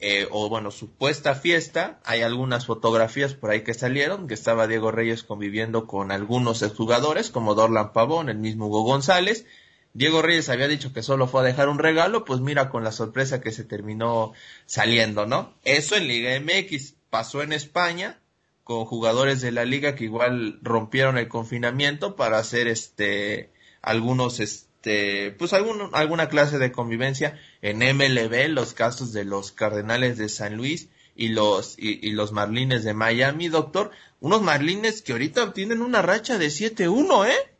[0.00, 2.00] eh, o bueno, supuesta fiesta.
[2.04, 7.30] Hay algunas fotografías por ahí que salieron, que estaba Diego Reyes conviviendo con algunos jugadores,
[7.30, 9.46] como Dorlan Pavón, el mismo Hugo González.
[9.94, 12.92] Diego Reyes había dicho que solo fue a dejar un regalo, pues mira con la
[12.92, 14.32] sorpresa que se terminó
[14.64, 15.54] saliendo, ¿no?
[15.64, 18.18] Eso en Liga MX pasó en España,
[18.64, 23.50] con jugadores de la liga que igual rompieron el confinamiento para hacer este
[23.82, 30.16] algunos este pues algún, alguna clase de convivencia en MLB los casos de los Cardenales
[30.16, 33.48] de San Luis y los y, los Marlines de Miami.
[33.48, 37.51] Doctor unos Marlines que ahorita tienen una racha de 7-1 eh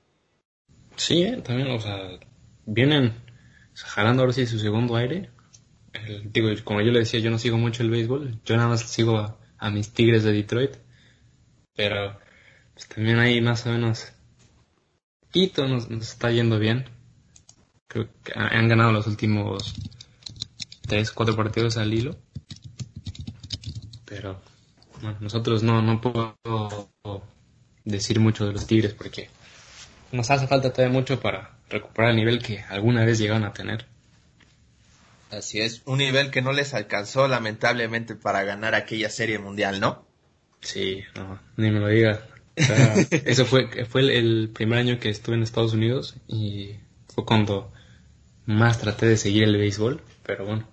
[0.96, 1.42] sí ¿eh?
[1.44, 2.18] también o sea
[2.66, 3.14] vienen
[3.74, 5.30] jalando ahora sí su segundo aire
[6.24, 9.38] digo como yo le decía yo no sigo mucho el béisbol yo nada más sigo
[9.58, 10.76] a mis Tigres de Detroit
[11.74, 12.18] pero
[12.74, 14.12] pues, también ahí más o menos
[15.32, 16.84] Quito nos, está yendo bien.
[17.88, 19.74] Creo que han ganado los últimos
[20.82, 22.18] 3, 4 partidos al hilo.
[24.04, 24.38] Pero
[25.00, 26.36] bueno, nosotros no, no puedo
[27.86, 29.30] decir mucho de los Tigres porque
[30.12, 33.86] nos hace falta todavía mucho para recuperar el nivel que alguna vez llegaron a tener.
[35.30, 40.06] Así es, un nivel que no les alcanzó lamentablemente para ganar aquella serie mundial, ¿no?
[40.60, 42.26] Sí, no, ni me lo diga.
[43.24, 46.76] eso fue, fue el, primer año que estuve en Estados Unidos y
[47.08, 47.72] fue cuando
[48.44, 50.68] más traté de seguir el béisbol, pero bueno.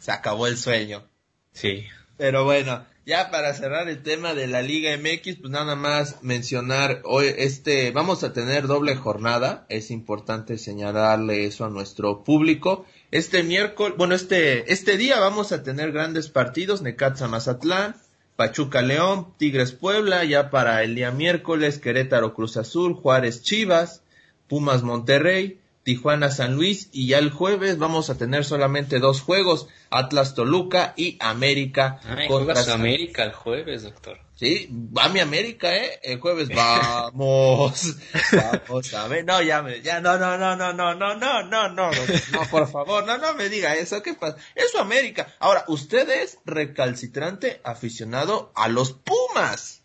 [0.00, 1.06] Se acabó el sueño.
[1.52, 1.86] Sí.
[2.16, 7.02] Pero bueno, ya para cerrar el tema de la Liga MX, pues nada más mencionar
[7.04, 12.84] hoy este, vamos a tener doble jornada, es importante señalarle eso a nuestro público.
[13.12, 17.94] Este miércoles, bueno, este, este día vamos a tener grandes partidos, Necaxa Mazatlán,
[18.34, 24.02] Pachuca León, Tigres Puebla, ya para el día miércoles, Querétaro Cruz Azul, Juárez Chivas,
[24.48, 29.68] Pumas Monterrey, Tijuana San Luis y ya el jueves vamos a tener solamente dos juegos,
[29.88, 32.00] Atlas Toluca y América.
[32.02, 34.18] Ay, contra América el jueves, doctor.
[34.34, 36.00] Sí, va mi América, ¿eh?
[36.02, 37.94] El jueves vamos.
[38.32, 39.24] vamos a ver.
[39.24, 41.90] No, ya me, ya, no, no, no, no, no, no, no, no, no,
[42.32, 44.02] no, por favor, no, no me diga eso.
[44.02, 44.38] ¿Qué pasa?
[44.56, 45.36] Eso América.
[45.38, 49.82] Ahora, usted es recalcitrante aficionado a los Pumas.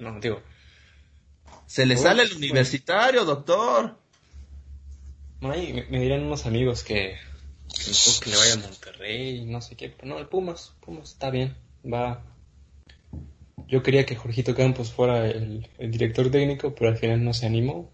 [0.00, 0.42] No, digo.
[1.66, 4.04] Se le sale el universitario, doctor.
[5.40, 7.16] Me, me dirán unos amigos que,
[8.22, 9.90] que le vaya a Monterrey, no sé qué.
[9.90, 11.56] Pero no, el Pumas, Pumas está bien.
[11.84, 12.24] Va,
[13.68, 17.92] yo quería que Jorgito Campos fuera el, director técnico, pero al final no se animó.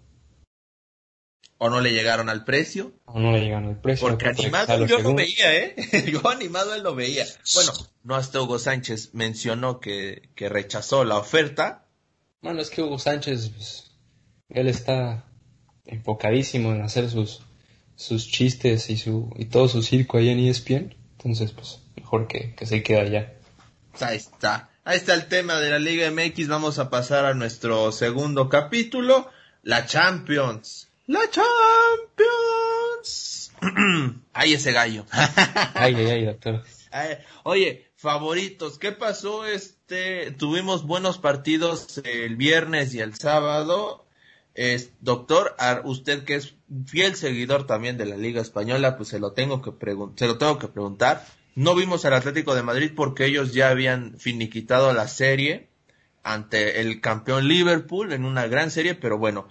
[1.59, 2.93] ¿O no le llegaron al precio?
[3.05, 4.09] O no le llegaron al precio.
[4.09, 5.77] Porque animado yo lo veía, ¿eh?
[6.13, 7.25] yo animado él lo veía.
[7.55, 11.87] Bueno, no hasta Hugo Sánchez mencionó que, que rechazó la oferta.
[12.43, 13.93] Bueno, es que Hugo Sánchez, pues,
[14.49, 15.25] él está
[15.93, 17.43] enfocadísimo en hacer sus,
[17.97, 20.95] sus chistes y, su, y todo su circo ahí en ESPN.
[21.19, 23.35] Entonces, pues, mejor que, que se quede allá.
[24.01, 24.71] Ahí está.
[24.85, 26.49] Ahí está el tema de la Liga MX.
[26.49, 29.31] Vamos a pasar a nuestro segundo capítulo.
[29.63, 30.89] La Champions.
[31.07, 31.53] La Champions.
[34.33, 35.07] ay, ese gallo.
[35.75, 36.65] ay, ay, ay, doctor.
[37.45, 39.47] Oye, favoritos, ¿qué pasó?
[39.47, 44.02] Este, tuvimos buenos partidos el viernes y el sábado.
[44.55, 46.55] Es, doctor, usted que es
[46.87, 49.73] fiel seguidor también de la Liga Española, pues se lo tengo que
[50.17, 51.25] se lo tengo que preguntar.
[51.55, 55.69] No vimos al Atlético de Madrid porque ellos ya habían finiquitado la serie
[56.23, 59.49] ante el campeón Liverpool en una gran serie, pero bueno,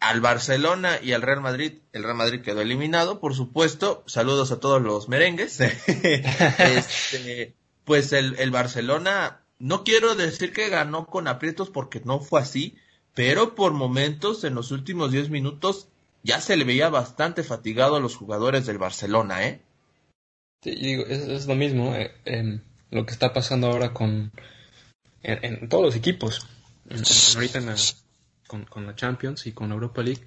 [0.00, 4.02] al Barcelona y al Real Madrid, el Real Madrid quedó eliminado, por supuesto.
[4.06, 5.60] Saludos a todos los merengues.
[5.86, 12.40] este, pues el, el, Barcelona no quiero decir que ganó con aprietos porque no fue
[12.40, 12.76] así,
[13.14, 15.88] pero por momentos en los últimos 10 minutos
[16.22, 19.60] ya se le veía bastante fatigado a los jugadores del Barcelona, ¿eh?
[20.62, 24.30] Sí, digo, es, lo mismo, eh, lo que está pasando ahora con
[25.22, 26.46] en, todos los equipos,
[27.34, 27.60] ahorita
[28.46, 30.22] con, con la Champions y con la Europa League.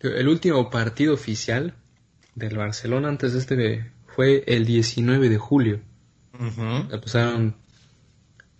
[0.00, 1.74] El último partido oficial
[2.34, 5.80] del Barcelona antes de este fue el 19 de julio.
[7.00, 7.56] pasaron,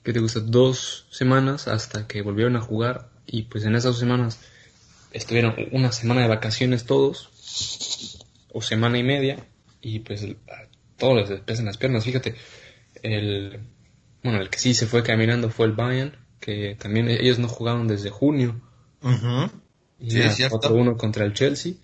[0.03, 0.41] ¿qué te gusta?
[0.41, 4.41] Dos semanas hasta que volvieron a jugar y pues en esas dos semanas
[5.13, 7.31] estuvieron una semana de vacaciones todos
[8.53, 9.47] o semana y media
[9.81, 12.05] y pues a todos les pesan las piernas.
[12.05, 12.35] Fíjate,
[13.03, 13.61] el,
[14.23, 17.87] bueno, el que sí se fue caminando fue el Bayern, que también ellos no jugaron
[17.87, 18.61] desde junio.
[20.01, 21.75] Y sí, otro uno contra el Chelsea.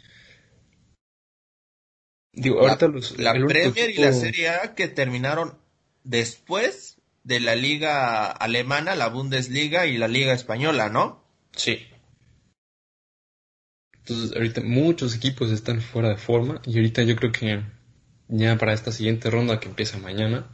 [2.33, 5.57] Digo, ahorita los, la Premier y la Serie A que terminaron
[6.05, 11.26] después de la liga alemana, la Bundesliga y la liga española, ¿no?
[11.57, 11.87] Sí.
[13.99, 17.65] Entonces, ahorita muchos equipos están fuera de forma y ahorita yo creo que
[18.29, 20.47] ya para esta siguiente ronda que empieza mañana,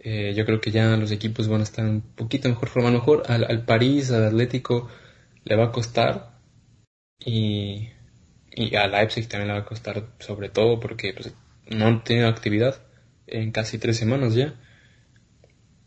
[0.00, 2.88] eh, yo creo que ya los equipos van a estar un poquito mejor forma.
[2.88, 4.88] A lo mejor al, al París, al Atlético,
[5.44, 6.38] le va a costar
[7.18, 7.90] y
[8.56, 11.34] y a Leipzig también le va a costar sobre todo porque pues,
[11.68, 12.80] no han tenido actividad
[13.26, 14.54] en casi tres semanas ya.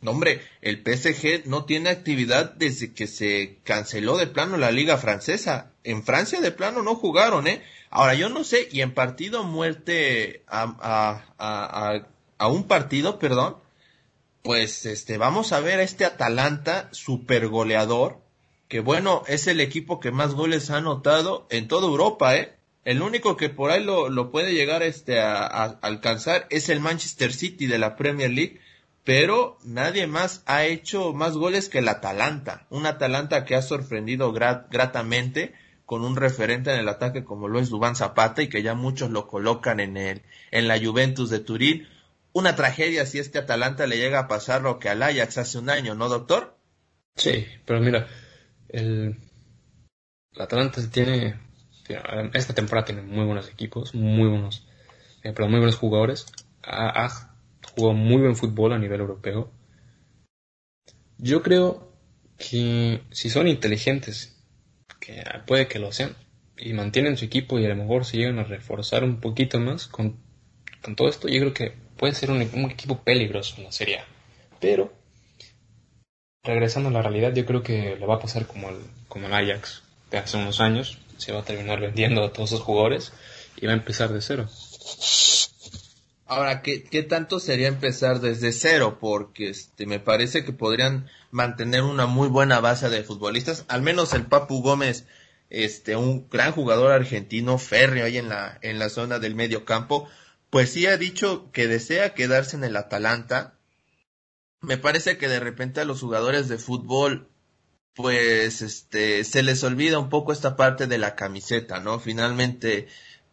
[0.08, 5.72] Hombre, el PSG no tiene actividad desde que se canceló de plano la liga francesa.
[5.84, 7.62] En Francia de plano no jugaron, ¿eh?
[7.90, 12.02] Ahora yo no sé, y en partido muerte a, a,
[12.38, 13.58] a, un partido, perdón,
[14.44, 18.20] pues este, vamos a ver a este Atalanta super goleador,
[18.68, 22.58] que bueno, es el equipo que más goles ha anotado en toda Europa, ¿eh?
[22.88, 25.44] El único que por ahí lo, lo puede llegar este, a,
[25.82, 28.62] alcanzar es el Manchester City de la Premier League,
[29.08, 32.68] pero nadie más ha hecho más goles que el Atalanta.
[32.70, 35.54] Un Atalanta que ha sorprendido gratamente
[35.86, 39.10] con un referente en el ataque como lo es Dubán Zapata y que ya muchos
[39.10, 41.88] lo colocan en, el, en la Juventus de Turín.
[42.34, 45.70] Una tragedia si este Atalanta le llega a pasar lo que al Ajax hace un
[45.70, 46.58] año, ¿no, doctor?
[47.16, 48.10] Sí, pero mira,
[48.68, 49.16] el,
[50.38, 51.40] Atalanta tiene
[52.34, 54.68] esta temporada tiene muy buenos equipos, muy buenos,
[55.24, 56.26] eh, pero muy buenos jugadores.
[56.62, 57.27] Ha,
[57.78, 59.52] jugado muy buen fútbol a nivel europeo.
[61.20, 61.94] Yo creo
[62.38, 64.36] que si son inteligentes,
[65.00, 66.16] que puede que lo sean,
[66.58, 69.88] y mantienen su equipo y a lo mejor se llegan a reforzar un poquito más
[69.88, 70.18] con,
[70.82, 74.06] con todo esto, yo creo que puede ser un, equipo peligroso en la.
[74.60, 74.92] Pero,
[76.44, 79.34] regresando a la realidad, yo creo que le va a pasar como el, como el
[79.34, 83.14] Ajax de hace unos años, se va a terminar vendiendo a todos esos jugadores
[83.58, 84.48] y va a empezar de cero.
[86.28, 88.98] Ahora, ¿qué, ¿qué, tanto sería empezar desde cero?
[89.00, 93.66] Porque este, me parece que podrían mantener una muy buena base de futbolistas.
[93.70, 95.06] Al menos el Papu Gómez,
[95.50, 100.10] este, un gran jugador argentino, férreo ahí en la, en la zona del medio campo,
[100.50, 103.58] pues sí ha dicho que desea quedarse en el Atalanta.
[104.62, 107.30] Me parece que de repente a los jugadores de fútbol
[107.98, 112.00] pues este se les olvida un poco esta parte de la camiseta, ¿no?
[112.00, 112.88] Finalmente,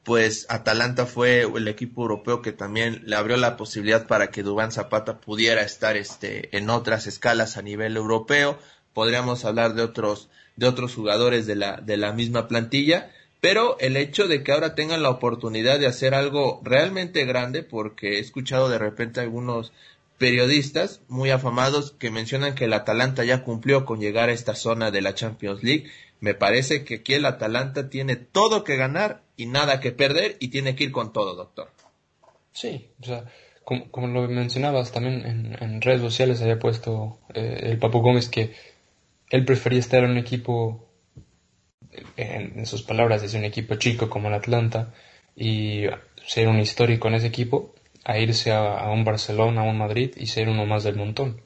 [0.05, 4.71] pues Atalanta fue el equipo europeo que también le abrió la posibilidad para que Dubán
[4.71, 8.59] Zapata pudiera estar este en otras escalas a nivel europeo.
[8.93, 13.97] Podríamos hablar de otros de otros jugadores de la de la misma plantilla, pero el
[13.97, 18.69] hecho de que ahora tengan la oportunidad de hacer algo realmente grande porque he escuchado
[18.69, 19.73] de repente algunos
[20.19, 24.90] periodistas muy afamados que mencionan que el Atalanta ya cumplió con llegar a esta zona
[24.90, 25.90] de la Champions League.
[26.24, 30.48] Me parece que aquí el Atalanta tiene todo que ganar y nada que perder y
[30.48, 31.70] tiene que ir con todo, doctor.
[32.52, 33.24] Sí, o sea,
[33.62, 38.54] como, lo mencionabas, también en, redes sociales había puesto eh, el Papu Gómez que
[39.28, 40.88] él prefería estar en un equipo,
[42.16, 44.94] en, en sus palabras, es un equipo chico como el Atlanta
[45.37, 45.84] y
[46.26, 50.24] ser un histórico en ese equipo a irse a, un Barcelona, a un Madrid y
[50.24, 51.42] ser uno más del montón.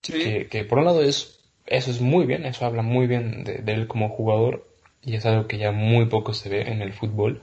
[0.00, 3.86] Que, por un lado es, eso es muy bien, eso habla muy bien de, él
[3.86, 4.68] como jugador
[5.02, 7.42] y es algo que ya muy poco se ve en el fútbol.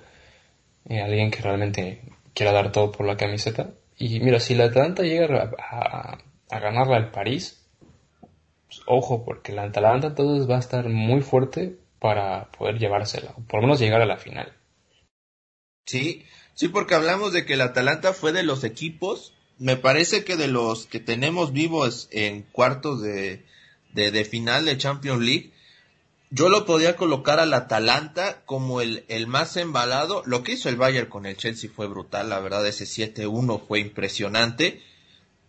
[0.90, 2.02] Eh, alguien que realmente
[2.34, 3.72] quiera dar todo por la camiseta.
[3.98, 6.18] Y mira, si la Atalanta llega a,
[6.50, 7.68] a, ganarla al París,
[8.68, 13.42] pues, ojo, porque la Atalanta entonces va a estar muy fuerte para poder llevársela, o
[13.44, 14.54] por lo menos llegar a la final.
[15.86, 16.26] Sí,
[16.62, 20.48] Sí, porque hablamos de que el Atalanta fue de los equipos, me parece que de
[20.48, 23.44] los que tenemos vivos en cuartos de,
[23.94, 25.52] de, final de Champions League,
[26.30, 30.24] yo lo podía colocar al Atalanta como el, el más embalado.
[30.26, 33.80] Lo que hizo el Bayern con el Chelsea fue brutal, la verdad, ese 7-1 fue
[33.80, 34.82] impresionante.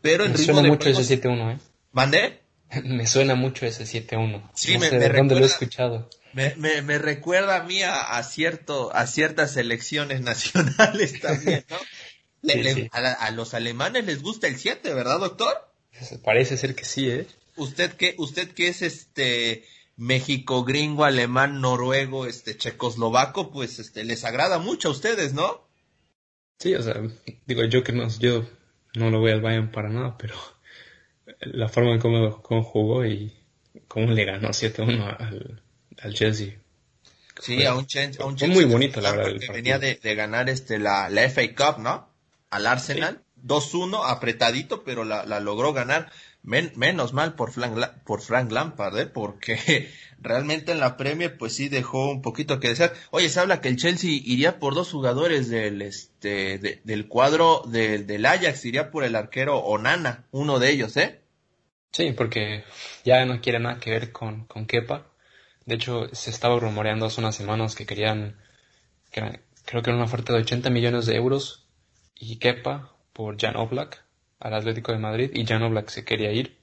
[0.00, 1.58] pero en Me ritmo suena de mucho juego- ese 7-1, ¿eh?
[1.92, 2.40] ¿Mandé?
[2.84, 4.50] Me suena mucho ese 7-1.
[4.54, 6.10] Sí, no me- sé me de dónde lo he recuerda- escuchado.
[6.32, 11.76] Me, me, me recuerda a mí a, a cierto, a ciertas selecciones nacionales también, ¿no?
[12.42, 12.88] Le- Sí, le- sí.
[12.90, 15.54] A, la- a los alemanes les gusta el 7, ¿verdad, doctor?
[16.24, 17.26] Parece ser que sí, ¿eh?
[17.56, 19.64] Usted que, usted que es este
[19.96, 25.68] México, gringo, alemán, noruego, este checoslovaco, pues este les agrada mucho a ustedes, ¿no?
[26.58, 26.94] Sí, o sea,
[27.46, 28.44] digo yo que no, yo
[28.94, 30.34] no lo voy al Bayern para nada, pero
[31.40, 33.32] la forma en cómo, cómo jugó y
[33.88, 35.62] cómo le ganó 7-1 al,
[36.00, 36.58] al Chelsea.
[37.40, 39.78] Sí, Fue- a un Chen- a un fue Chelsea muy bonito, la verdad, que venía
[39.78, 42.08] de, de ganar este la, la FA Cup, ¿no?
[42.50, 46.12] Al Arsenal, 2-1, apretadito, pero la, la logró ganar.
[46.44, 49.06] Men- menos mal por Frank, por Frank Lampard, ¿eh?
[49.06, 49.88] porque
[50.20, 52.92] realmente en la Premier pues sí dejó un poquito que desear.
[53.10, 57.62] Oye, se habla que el Chelsea iría por dos jugadores del este de- del cuadro
[57.66, 61.20] del, del Ajax, iría por el arquero Onana, uno de ellos, ¿eh?
[61.92, 62.64] Sí, porque
[63.04, 65.06] ya no quiere nada que ver con, con Kepa.
[65.66, 68.36] De hecho, se estaba rumoreando hace unas semanas que querían,
[69.12, 71.66] que creo que era una oferta de 80 millones de euros
[72.16, 74.02] y Kepa por Jan Oblak
[74.42, 76.56] al Atlético de Madrid y Jan Oblak se quería ir,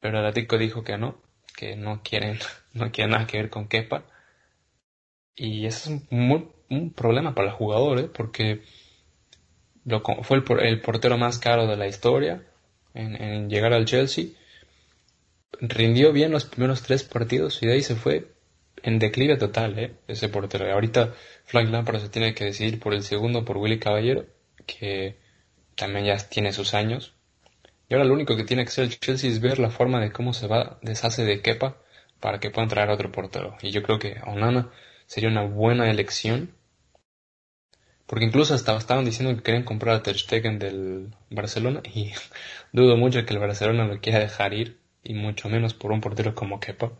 [0.00, 1.16] pero el Atlético dijo que no,
[1.56, 2.38] que no quieren,
[2.72, 4.04] no quieren nada que ver con Kepa.
[5.34, 8.08] Y eso es un, problema para el jugador, ¿eh?
[8.12, 8.62] porque
[10.22, 12.46] fue el, por- el portero más caro de la historia
[12.94, 14.26] en, llegar al Chelsea
[15.60, 18.28] rindió bien los primeros tres partidos y de ahí se fue
[18.82, 19.92] en declive total, ¿eh?
[20.08, 20.70] Ese portero.
[20.72, 24.26] Ahorita Frank Lampard se tiene que decidir por el segundo, por Willy Caballero,
[24.66, 25.16] que
[25.76, 27.14] también ya tiene sus años.
[27.88, 30.12] Y ahora lo único que tiene que hacer el Chelsea es ver la forma de
[30.12, 31.76] cómo se va, deshace de Kepa
[32.20, 33.56] para que puedan traer otro portero.
[33.62, 34.70] Y yo creo que Onana
[35.06, 36.54] sería una buena elección.
[38.06, 42.12] Porque incluso hasta estaban diciendo que querían comprar a Ter Stegen del Barcelona y
[42.72, 46.34] dudo mucho que el Barcelona lo quiera dejar ir y mucho menos por un portero
[46.34, 46.92] como Kepa.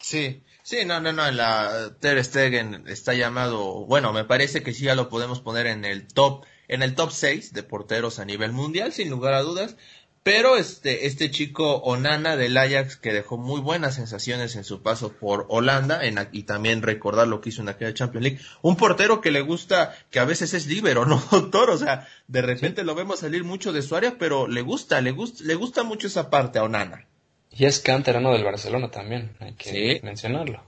[0.00, 4.84] Sí, sí, no, no, no, la Ter Stegen está llamado, bueno, me parece que sí
[4.84, 8.52] ya lo podemos poner en el top, en el top 6 de porteros a nivel
[8.52, 9.76] mundial, sin lugar a dudas,
[10.22, 15.14] pero este, este chico Onana del Ajax que dejó muy buenas sensaciones en su paso
[15.14, 19.22] por Holanda en, y también recordar lo que hizo en aquella Champions League, un portero
[19.22, 21.70] que le gusta, que a veces es libero, ¿no, doctor?
[21.70, 25.12] O sea, de repente lo vemos salir mucho de su área, pero le gusta, le
[25.12, 27.06] gusta, le gusta mucho esa parte a Onana.
[27.50, 30.00] Y es canterano del Barcelona también, hay que Sí.
[30.04, 30.62] mencionarlo.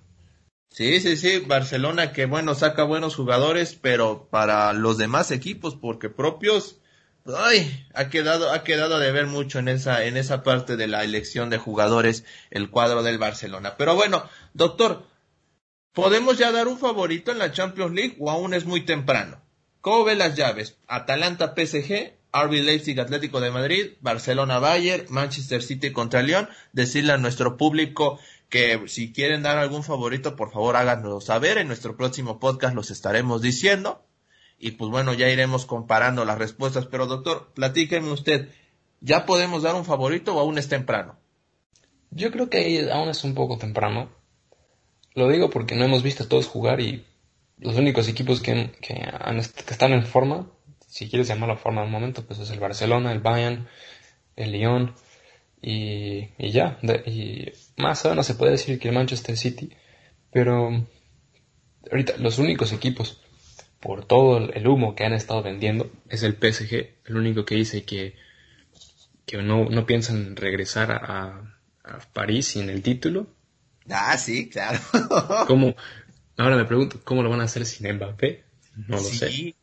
[0.70, 6.08] Sí, sí, sí, Barcelona que bueno, saca buenos jugadores, pero para los demás equipos, porque
[6.08, 6.78] propios,
[7.26, 11.02] ay, ha quedado, ha quedado de ver mucho en esa, en esa parte de la
[11.02, 13.74] elección de jugadores el cuadro del Barcelona.
[13.76, 14.22] Pero bueno,
[14.54, 15.04] doctor,
[15.92, 19.40] ¿podemos ya dar un favorito en la Champions League o aún es muy temprano?
[19.80, 20.76] ¿Cómo ve las llaves?
[20.86, 26.48] Atalanta PSG, RB Leipzig Atlético de Madrid, Barcelona Bayern, Manchester City contra León.
[26.72, 31.58] Decirle a nuestro público que si quieren dar algún favorito, por favor háganoslo saber.
[31.58, 34.04] En nuestro próximo podcast los estaremos diciendo.
[34.58, 36.86] Y pues bueno, ya iremos comparando las respuestas.
[36.86, 38.48] Pero doctor, platíqueme usted,
[39.00, 41.16] ¿ya podemos dar un favorito o aún es temprano?
[42.10, 44.10] Yo creo que aún es un poco temprano.
[45.14, 47.04] Lo digo porque no hemos visto a todos jugar y
[47.58, 49.02] los únicos equipos que, que
[49.68, 50.50] están en forma,
[50.90, 53.68] si quieres llamarlo forma al momento, pues es el Barcelona, el Bayern,
[54.36, 54.94] el Lyon
[55.62, 56.78] y, y ya.
[56.82, 59.70] De- y más allá no se puede decir que el Manchester City,
[60.32, 60.84] pero
[61.90, 63.20] ahorita los únicos equipos,
[63.78, 67.84] por todo el, humo que han estado vendiendo, es el PSG, el único que dice
[67.84, 68.16] que,
[69.26, 73.28] que no, no piensan regresar a, a París sin el título.
[73.88, 74.78] Ah, sí, claro.
[75.46, 75.74] ¿Cómo?
[76.36, 78.44] Ahora me pregunto, ¿cómo lo van a hacer sin Mbappé?
[78.88, 79.54] No lo sé.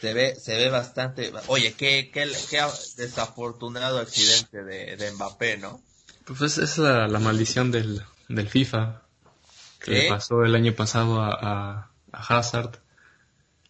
[0.00, 1.32] Se ve, se ve bastante.
[1.48, 2.62] Oye, qué, qué, qué
[2.96, 5.80] desafortunado accidente de, de Mbappé, ¿no?
[6.24, 9.02] Pues es la, la maldición del, del FIFA
[9.80, 9.92] que ¿Qué?
[9.92, 12.78] le pasó el año pasado a, a, a Hazard,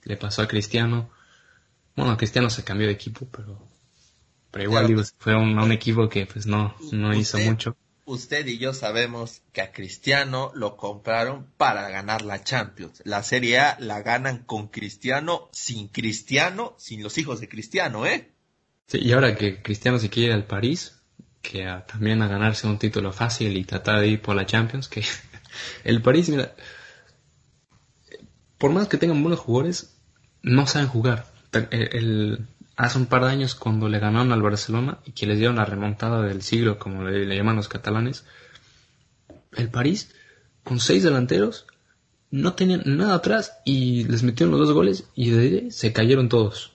[0.04, 1.10] le pasó a Cristiano.
[1.96, 3.58] Bueno, Cristiano se cambió de equipo, pero,
[4.50, 4.88] pero igual Claro.
[4.88, 7.76] digo, fue un, un equipo que pues no, no hizo mucho.
[8.10, 13.02] Usted y yo sabemos que a Cristiano lo compraron para ganar la Champions.
[13.04, 18.28] La Serie A la ganan con Cristiano, sin Cristiano, sin los hijos de Cristiano, ¿eh?
[18.88, 21.00] Sí, y ahora que Cristiano se quiere ir al París,
[21.40, 25.04] que también a ganarse un título fácil y tratar de ir por la Champions, que
[25.84, 26.56] el París, mira,
[28.58, 29.96] por más que tengan buenos jugadores,
[30.42, 31.26] no saben jugar.
[31.70, 32.46] El-
[32.80, 35.66] hace un par de años cuando le ganaron al Barcelona y que les dieron la
[35.66, 38.24] remontada del siglo, como le, llaman los catalanes,
[39.52, 40.14] el París,
[40.64, 41.66] con seis delanteros,
[42.30, 46.72] no tenían nada atrás y les metieron los dos goles y de se cayeron todos.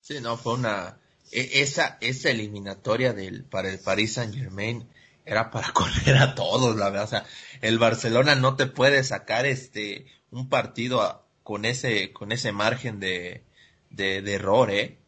[0.00, 0.98] Sí, no, fue una,
[1.30, 4.88] e, esa, esa eliminatoria del, para el Paris Saint Germain
[5.26, 7.04] era para correr a todos, la verdad.
[7.04, 7.26] O sea,
[7.60, 13.44] el Barcelona no te puede sacar este, un partido con ese, con ese margen de,
[13.94, 14.98] de, de error, eh.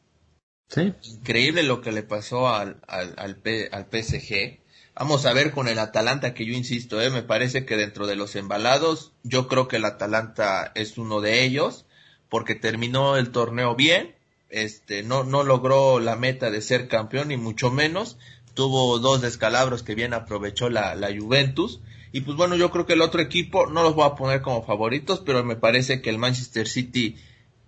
[0.68, 0.92] Sí.
[1.04, 4.60] Increíble lo que le pasó al, al, al, P, al PSG.
[4.94, 8.16] Vamos a ver con el Atalanta, que yo insisto, eh, me parece que dentro de
[8.16, 11.84] los embalados, yo creo que el Atalanta es uno de ellos,
[12.28, 14.14] porque terminó el torneo bien,
[14.48, 18.16] este, no, no logró la meta de ser campeón, ni mucho menos,
[18.54, 21.80] tuvo dos descalabros que bien aprovechó la, la Juventus,
[22.10, 24.64] y pues bueno, yo creo que el otro equipo, no los voy a poner como
[24.64, 27.16] favoritos, pero me parece que el Manchester City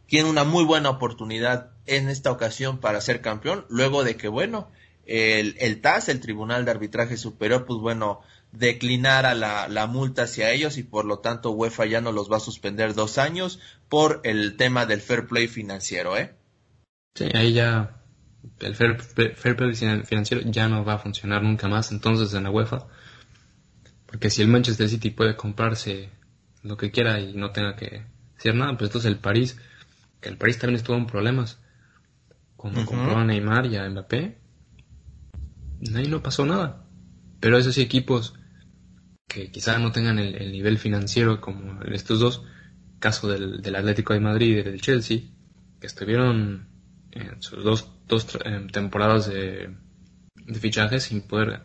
[0.08, 4.70] tiene una muy buena oportunidad en esta ocasión para ser campeón, luego de que, bueno,
[5.06, 10.50] el, el TAS, el Tribunal de Arbitraje Superior, pues bueno, declinara la, la multa hacia
[10.50, 14.20] ellos y por lo tanto UEFA ya no los va a suspender dos años por
[14.24, 16.34] el tema del fair play financiero, ¿eh?
[17.14, 18.02] Sí, ahí ya
[18.60, 22.50] el fair, fair play financiero ya no va a funcionar nunca más entonces en la
[22.50, 22.86] UEFA.
[24.06, 26.08] Porque si el Manchester City puede comprarse
[26.62, 28.04] lo que quiera y no tenga que
[28.36, 29.58] hacer nada, pues entonces el París,
[30.20, 31.60] que el París también estuvo en problemas.
[32.56, 34.38] Cuando compró a Neymar y a Mbappé,
[35.94, 36.84] ahí no pasó nada.
[37.40, 38.34] Pero esos equipos
[39.28, 42.44] que quizás no tengan el, nivel financiero como estos dos,
[42.98, 45.20] caso del, del, Atlético de Madrid y del Chelsea,
[45.80, 46.66] que estuvieron
[47.12, 49.76] en sus dos, dos eh, temporadas de,
[50.34, 51.62] de fichajes sin poder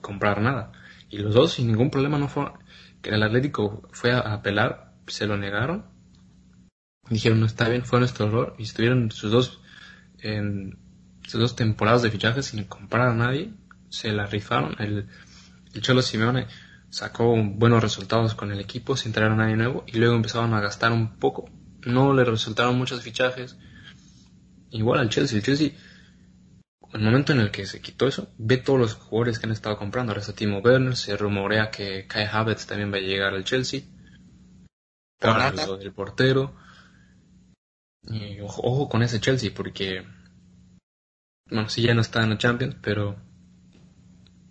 [0.00, 0.72] comprar nada.
[1.10, 2.50] Y los dos sin ningún problema no fue,
[3.02, 5.84] que el Atlético fue a apelar, se lo negaron,
[7.10, 9.60] dijeron no está bien, fue nuestro error, y estuvieron sus dos,
[10.18, 10.78] en,
[11.26, 13.52] sus dos temporadas de fichajes sin comprar a nadie,
[13.88, 15.06] se la rifaron, el,
[15.74, 16.46] el Cholo Simeone
[16.90, 20.60] sacó buenos resultados con el equipo sin traer a nadie nuevo y luego empezaron a
[20.60, 21.50] gastar un poco,
[21.84, 23.56] no le resultaron muchos fichajes,
[24.70, 25.72] igual al Chelsea, el Chelsea
[26.94, 29.76] el momento en el que se quitó eso, ve todos los jugadores que han estado
[29.76, 30.12] comprando.
[30.12, 33.80] Ahora está Timo Werner, se rumorea que Kai Havertz también va a llegar al Chelsea.
[35.18, 36.54] Para del portero.
[38.08, 40.04] Y ojo, ojo, con ese Chelsea, porque.
[41.50, 43.16] Bueno, sí ya no está en la Champions, pero.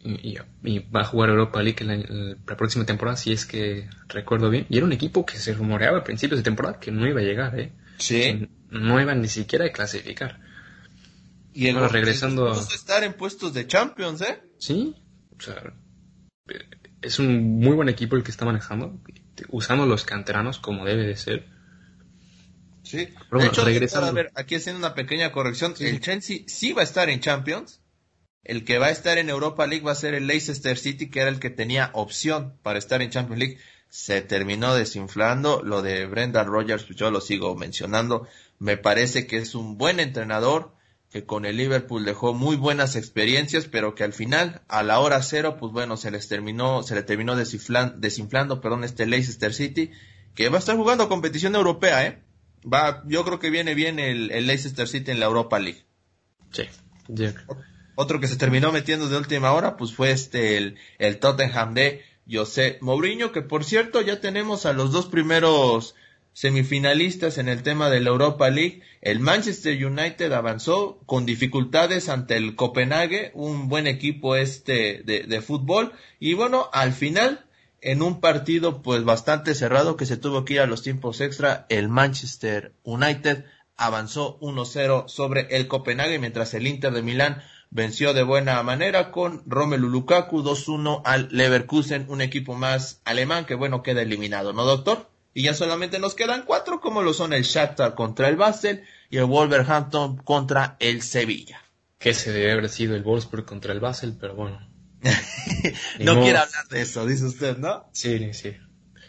[0.05, 4.49] Y, y va a jugar Europa League la, la, próxima temporada, si es que recuerdo
[4.49, 4.65] bien.
[4.69, 7.23] Y era un equipo que se rumoreaba a principios de temporada que no iba a
[7.23, 7.71] llegar, ¿eh?
[7.97, 8.49] Sí.
[8.69, 10.41] No iba ni siquiera a clasificar.
[11.53, 14.41] Y el Bueno, regresando a- estar en puestos de Champions, ¿eh?
[14.57, 14.95] Sí,
[15.37, 15.73] o sea,
[17.01, 18.99] es un muy buen equipo el que está manejando,
[19.49, 21.47] usando los canteranos como debe de ser.
[22.83, 23.09] Sí.
[23.29, 24.07] Pero de hecho, regresando.
[24.07, 27.79] a ver, aquí haciendo una pequeña corrección, el Chelsea sí va a estar en Champions.
[28.43, 31.21] El que va a estar en Europa League va a ser el Leicester City, que
[31.21, 33.57] era el que tenía opción para estar en Champions League.
[33.87, 35.63] Se terminó desinflando.
[35.63, 38.27] Lo de Brendan Rodgers, pues yo lo sigo mencionando.
[38.59, 40.73] Me parece que es un buen entrenador,
[41.09, 45.21] que con el Liverpool dejó muy buenas experiencias, pero que al final, a la hora
[45.21, 49.91] cero, pues bueno, se les terminó, se le terminó desinflando, desinflando, perdón, este Leicester City,
[50.33, 52.22] que va a estar jugando competición europea, eh.
[52.71, 55.83] Va, yo creo que viene bien el, el Leicester City en la Europa League.
[56.51, 56.63] Sí,
[57.95, 62.03] Otro que se terminó metiendo de última hora, pues fue este, el, el Tottenham de
[62.29, 65.95] José Mourinho, que por cierto ya tenemos a los dos primeros
[66.33, 68.81] semifinalistas en el tema de la Europa League.
[69.01, 75.41] El Manchester United avanzó con dificultades ante el Copenhague, un buen equipo este de, de
[75.41, 75.93] fútbol.
[76.19, 77.45] Y bueno, al final,
[77.83, 81.65] en un partido pues bastante cerrado que se tuvo que ir a los tiempos extra,
[81.69, 83.43] el Manchester United
[83.75, 89.43] avanzó 1-0 sobre el Copenhague, mientras el Inter de Milán venció de buena manera con
[89.45, 95.09] Romelu Lukaku 2-1 al Leverkusen, un equipo más alemán que bueno queda eliminado, ¿no doctor?
[95.33, 99.17] Y ya solamente nos quedan cuatro como lo son el Shakhtar contra el Basel y
[99.17, 101.59] el Wolverhampton contra el Sevilla.
[101.97, 104.72] que se debe haber sido el Wolfsburg contra el Basel, pero bueno.
[105.99, 106.23] No modo.
[106.23, 107.89] quiere hablar de eso, dice usted, ¿no?
[107.93, 108.49] Sí, sí.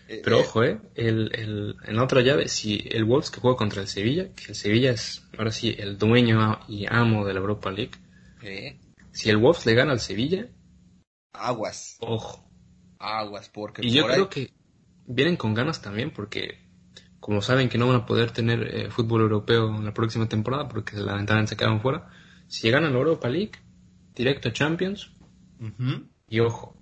[0.08, 3.40] Eh, Pero eh, ojo, eh, el, el, en la otra llave, si el Wolves que
[3.40, 7.34] juega contra el Sevilla, que el Sevilla es ahora sí el dueño y amo de
[7.34, 7.92] la Europa League,
[8.42, 8.76] eh,
[9.12, 10.46] si el Wolves le gana al Sevilla,
[11.32, 12.44] aguas, ojo.
[12.98, 14.50] aguas, porque Y yo ahí- creo que
[15.06, 16.58] vienen con ganas también porque
[17.20, 20.68] como saben que no van a poder tener eh, fútbol europeo en la próxima temporada
[20.68, 22.10] porque lamentablemente se quedaron fuera,
[22.48, 23.52] si ganan la Europa League,
[24.14, 25.10] directo a Champions
[26.28, 26.76] Y ojo,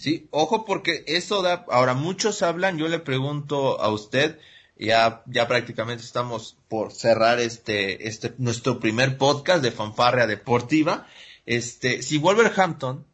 [0.00, 4.38] Sí, ojo porque eso da, ahora muchos hablan, yo le pregunto a usted,
[4.74, 11.06] ya, ya prácticamente estamos por cerrar este, este, nuestro primer podcast de fanfarria deportiva,
[11.44, 13.06] este, si Wolverhampton,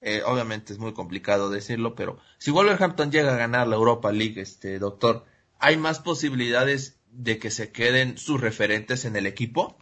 [0.00, 4.40] eh, obviamente es muy complicado decirlo, pero si Wolverhampton llega a ganar la Europa League,
[4.40, 5.26] este, doctor,
[5.58, 9.76] hay más posibilidades de que se queden sus referentes en el equipo?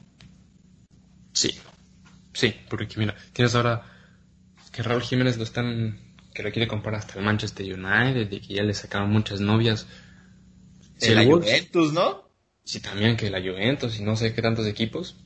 [1.32, 1.56] Sí,
[2.40, 3.82] sí, porque mira, tienes ahora
[4.72, 5.98] que Raúl Jiménez lo están,
[6.32, 9.86] que lo quiere comprar hasta el Manchester United y que ya le sacaron muchas novias.
[10.96, 12.30] Si la Juventus, ¿no?
[12.64, 15.16] Sí, también que la Juventus y no sé qué tantos equipos,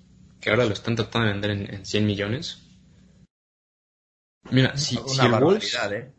[0.41, 2.59] que ahora lo están tratando de vender en, en 100 millones.
[4.51, 6.13] Mira, si, Una si el Wolves, ¿eh?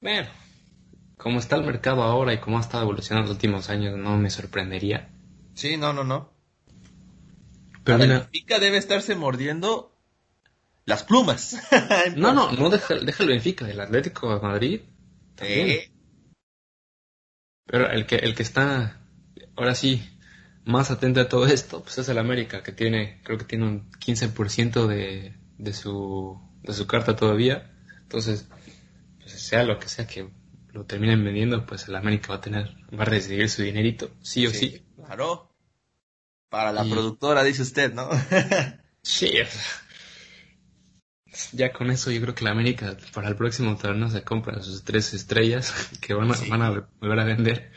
[0.00, 0.28] bueno,
[1.16, 4.30] como está el mercado ahora y como ha estado evolucionando los últimos años, no me
[4.30, 5.10] sorprendería.
[5.54, 6.32] Sí, no, no, no.
[7.84, 9.89] Pero mira, Benfica debe estarse mordiendo
[10.86, 11.56] las plumas.
[12.16, 14.80] no, no, no deja, deja el Benfica, el Atlético de Madrid.
[15.34, 15.68] también.
[15.70, 15.90] Eh,
[17.66, 19.00] Pero el que, el que está,
[19.56, 20.02] ahora sí,
[20.64, 23.90] más atento a todo esto, pues es el América, que tiene, creo que tiene un
[23.92, 27.70] 15% de, de su, de su carta todavía.
[28.02, 28.48] Entonces,
[29.20, 30.28] pues sea lo que sea que
[30.72, 34.46] lo terminen vendiendo, pues el América va a tener, va a recibir su dinerito, sí
[34.46, 34.82] o sí.
[34.96, 35.48] Claro.
[36.48, 38.08] Para la Y- productora, dice usted, ¿no?
[39.02, 39.62] Sí, o sea,
[41.52, 44.82] ya con eso yo creo que la América para el próximo torneo se compra sus
[44.84, 46.48] tres estrellas que van a, Sí.
[46.48, 46.70] van a
[47.00, 47.70] volver a vender.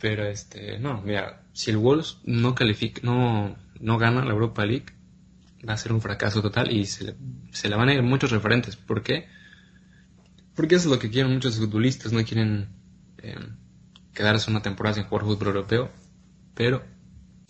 [0.00, 4.86] Pero este, no, mira, si el Wolves no califica, no, no gana la Europa League,
[5.66, 7.16] va a ser un fracaso total y se, le-
[7.52, 8.76] se le van a ir muchos referentes.
[8.76, 9.28] ¿Por qué?
[10.54, 12.68] Porque eso es lo que quieren muchos futbolistas, no quieren
[13.18, 13.36] eh,
[14.12, 15.90] quedarse una temporada sin jugar fútbol europeo,
[16.54, 16.84] pero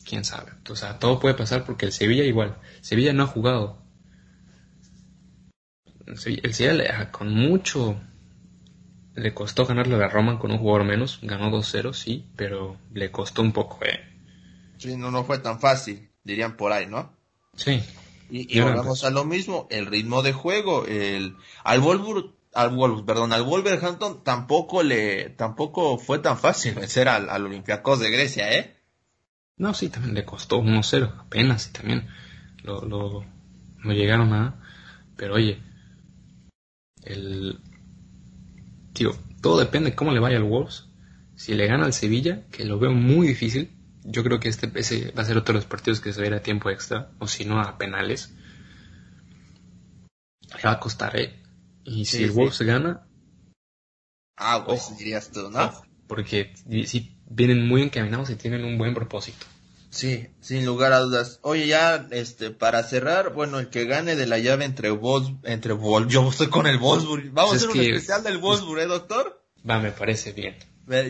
[0.05, 0.53] quién sabe.
[0.71, 2.57] O sea, todo puede pasar porque el Sevilla igual.
[2.83, 3.83] Sevilla no ha jugado.
[6.07, 8.01] El Sevilla, con mucho
[9.15, 11.19] le costó ganarle a la Roma con un jugador menos.
[11.23, 14.01] Ganó 2-0, sí, pero le costó un poco, eh.
[14.79, 17.13] Sí, no, no fue tan fácil, dirían por ahí, ¿no?
[17.55, 17.83] Sí.
[18.31, 22.25] Y, y volvemos a lo mismo, el ritmo de juego, el al Wolver,
[22.55, 28.01] al Wolves, perdón, al Wolverhampton tampoco le tampoco fue tan fácil vencer al, al Olympiacos
[28.01, 28.77] de Grecia, ¿eh?
[29.57, 32.09] No, sí, también le costó 1-0, apenas, y también
[32.65, 33.25] lo, lo,
[33.85, 34.61] no llegaron a...
[35.17, 35.63] Pero oye,
[37.05, 37.61] el...
[38.93, 40.87] Tío, todo depende de cómo le vaya al Wolves.
[41.37, 43.71] Si le gana al Sevilla, que lo veo muy difícil,
[44.05, 46.37] yo creo que este ese va a ser otro de los partidos que se va
[46.37, 48.33] a tiempo extra, o si no a penales.
[50.57, 51.35] Le va a costar, ¿eh?
[51.85, 52.37] Y si Sí, el sí.
[52.37, 53.07] Wolves gana,
[54.37, 54.97] Ah, pues Ojo.
[54.99, 55.65] dirías tú, ¿no?
[55.65, 56.53] ojo, porque
[56.87, 59.47] si vienen muy encaminados y tienen un buen propósito.
[59.95, 61.39] Sí, sin lugar a dudas.
[61.43, 65.75] Oye, ya, este, para cerrar, bueno, el que gane de la llave entre Wolves, entre
[66.09, 67.31] yo estoy con el Wolfsburg.
[67.33, 69.41] Vamos Pues a es hacer un que- especial del Wolfsburg, ¿eh, doctor?
[69.69, 70.57] Va, me parece bien.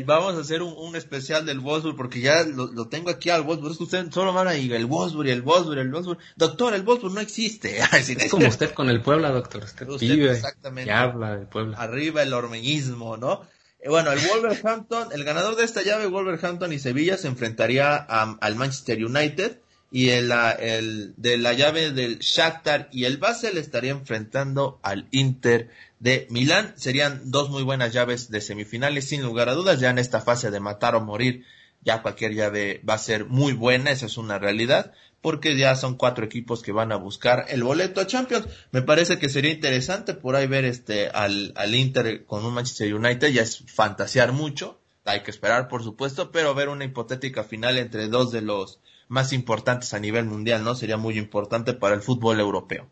[0.05, 3.43] Vamos a hacer un, un especial del Wolfsburg porque ya lo, lo tengo aquí al
[3.43, 3.73] Wolfsburg.
[3.73, 6.19] Es que usted solo van a ir el Wolfsburg, el Wolfsburg, el Wolfsburg.
[6.37, 7.79] Doctor, el Wolfsburg no existe.
[7.93, 9.65] Es como usted con el Puebla, doctor.
[9.65, 10.91] Usted, Usted, vive exactamente.
[10.91, 11.79] y habla del Puebla.
[11.79, 13.41] Arriba el ormeñismo, ¿no?
[13.85, 18.37] Eh, Bueno, el Wolverhampton, el ganador de esta llave, Wolverhampton y Sevilla, se enfrentaría a-
[18.41, 19.59] al Manchester United
[19.93, 25.71] y el, el de la llave del Shakhtar y el Basel estaría enfrentando al Inter
[26.01, 26.73] de Milán.
[26.77, 29.79] Serían dos muy buenas llaves de semifinales, sin lugar a dudas.
[29.81, 31.45] Ya en esta fase de matar o morir,
[31.83, 34.95] ya cualquier llave va a ser muy buena, esa es una realidad,
[35.25, 38.47] porque ya son cuatro equipos que van a buscar el boleto a Champions.
[38.73, 42.95] Me parece que sería interesante por ahí ver este al, al Inter con un Manchester
[42.95, 47.79] United, ya es fantasear mucho, hay que esperar por supuesto, pero ver una hipotética final
[47.79, 50.75] entre dos de los más importantes a nivel mundial, ¿no?
[50.75, 52.91] Sería muy importante para el fútbol europeo.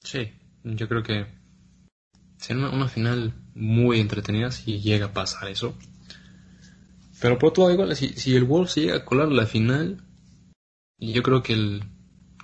[0.00, 0.32] Sí,
[0.64, 1.26] yo creo que
[2.36, 5.78] será una, final muy entretenida si llega a pasar eso.
[7.20, 10.03] Pero por todo igual, si, si el Wolves llega a colar la final,
[10.98, 11.84] yo creo que el,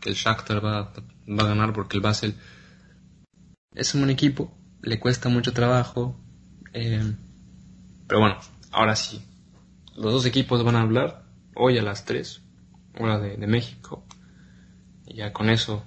[0.01, 2.34] que el Shakhtar va, va a ganar porque el Basel
[3.74, 6.20] es un buen equipo, le cuesta mucho trabajo.
[6.72, 7.14] eh,
[8.07, 8.40] pero bueno,
[8.72, 9.22] ahora sí,
[9.94, 11.24] los dos equipos van a hablar
[11.55, 12.42] hoy a las 3,
[12.98, 14.05] hora de, de México.
[15.07, 15.84] Y ya con eso...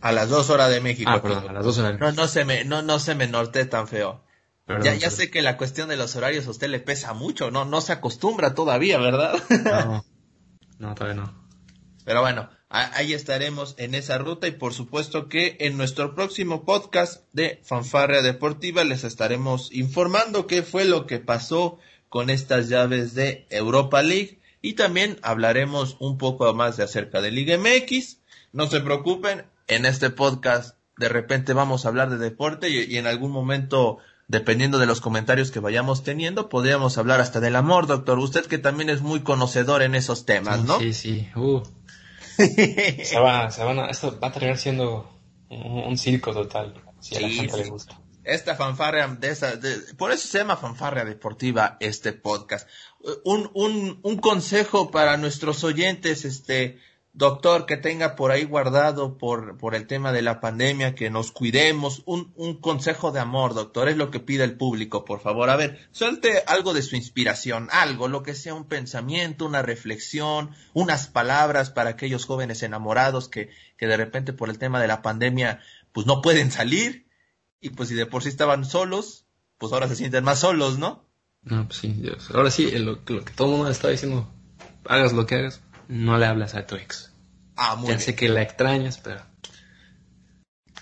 [0.00, 1.10] A las dos horas de México.
[1.10, 1.98] Ah, perdón, a las 2 horas.
[1.98, 4.22] No, no se me, no, no se me norte tan feo.
[4.66, 7.50] Perdón, ya, ya sé que la cuestión de los horarios a usted le pesa mucho,
[7.50, 9.34] no, no se acostumbra todavía, ¿verdad?
[9.64, 10.04] No,
[10.78, 11.43] no, todavía no.
[12.04, 17.24] Pero bueno, ahí estaremos en esa ruta y por supuesto que en nuestro próximo podcast
[17.32, 21.78] de Fanfarria Deportiva les estaremos informando qué fue lo que pasó
[22.08, 27.30] con estas llaves de Europa League y también hablaremos un poco más de acerca de
[27.30, 28.18] Liga MX.
[28.52, 32.98] No se preocupen, en este podcast de repente vamos a hablar de deporte y, y
[32.98, 33.98] en algún momento,
[34.28, 38.18] dependiendo de los comentarios que vayamos teniendo, podríamos hablar hasta del amor, doctor.
[38.18, 40.78] Usted que también es muy conocedor en esos temas, ¿no?
[40.78, 41.28] Sí, sí.
[41.34, 41.62] Uh.
[42.36, 45.10] Se va, se van a, esto va a terminar siendo
[45.48, 47.62] un, un circo total, si a la gente sí.
[47.62, 47.98] le gusta.
[48.24, 49.58] esta fanfarria de esa,
[49.96, 52.68] por eso se llama fanfarria deportiva este podcast.
[53.24, 56.78] Un, un, un consejo para nuestros oyentes, este,
[57.14, 61.30] doctor, que tenga por ahí guardado por, por el tema de la pandemia, que nos
[61.30, 65.48] cuidemos, un, un consejo de amor, doctor, es lo que pide el público, por favor.
[65.48, 70.50] A ver, suelte algo de su inspiración, algo, lo que sea un pensamiento, una reflexión,
[70.74, 73.48] unas palabras para aquellos jóvenes enamorados que,
[73.78, 75.60] que de repente por el tema de la pandemia,
[75.92, 77.06] pues no pueden salir
[77.60, 79.24] y pues si de por sí estaban solos,
[79.56, 81.08] pues ahora se sienten más solos, ¿no?
[81.42, 82.30] No, pues sí, Dios.
[82.34, 84.28] Ahora sí, lo, que todo el mundo está diciendo,
[84.84, 87.12] hagas lo que hagas, no le hablas a tu ex.
[87.56, 89.22] Ah, muy ya sé que la extrañas, pero...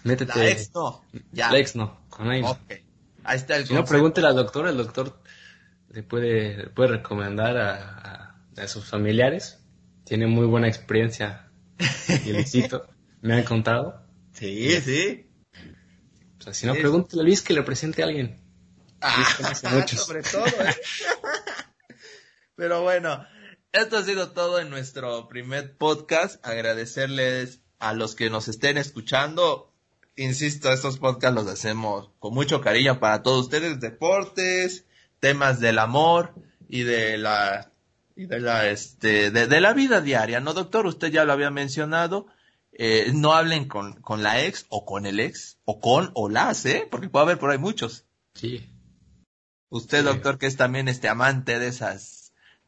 [0.04, 0.38] Métete.
[0.38, 1.04] La ex no.
[1.32, 1.52] Ya.
[1.52, 2.58] La ex no, con ahí no.
[3.24, 5.22] Ahí está el Si no, pregúntele al doctor, el doctor
[5.90, 9.58] le puede, puede recomendar a, a, sus familiares.
[10.04, 11.48] Tiene muy buena experiencia.
[12.24, 12.32] Y
[13.20, 14.02] me han contado.
[14.32, 15.26] Sí, sí.
[16.40, 18.40] O sea, si no, pregúntale a Luis que le presente a alguien.
[19.00, 19.54] Ah,
[19.86, 20.46] sobre todo.
[20.46, 20.74] ¿eh?
[22.56, 23.24] Pero bueno,
[23.72, 26.44] esto ha sido todo en nuestro primer podcast.
[26.46, 29.72] Agradecerles a los que nos estén escuchando.
[30.16, 33.80] Insisto, estos podcasts los hacemos con mucho cariño para todos ustedes.
[33.80, 34.84] Deportes,
[35.20, 36.34] temas del amor
[36.68, 37.70] y de la
[38.14, 40.86] y de la este de, de la vida diaria, ¿no, doctor?
[40.86, 42.26] Usted ya lo había mencionado
[42.72, 46.64] eh, no hablen con, con la ex o con el ex o con o las,
[46.64, 46.88] ¿eh?
[46.90, 48.06] Porque puede haber por ahí muchos.
[48.34, 48.70] Sí.
[49.68, 52.21] Usted, doctor, que es también este amante de esas,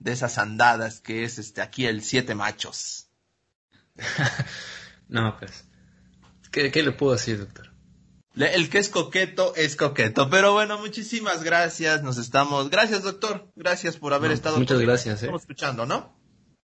[0.05, 3.09] de esas andadas, que es este aquí el siete machos.
[5.09, 5.65] no, pues.
[6.53, 7.73] ¿Qué, ¿Qué le puedo decir, doctor?
[8.37, 10.29] El que es coqueto es coqueto.
[10.29, 12.03] Pero bueno, muchísimas gracias.
[12.03, 12.71] Nos estamos.
[12.71, 13.51] Gracias, doctor.
[13.57, 14.59] Gracias por haber estado.
[14.59, 15.23] Muchas gracias.
[15.23, 15.27] ¿eh?
[15.27, 16.17] Estamos escuchando, ¿no?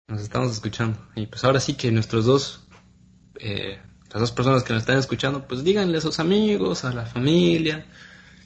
[0.08, 1.00] Nos estamos escuchando.
[1.16, 2.68] Y pues ahora sí que nuestros dos
[3.40, 3.80] eh,
[4.14, 7.88] las dos personas que nos están escuchando, pues díganle a sus amigos, a la familia,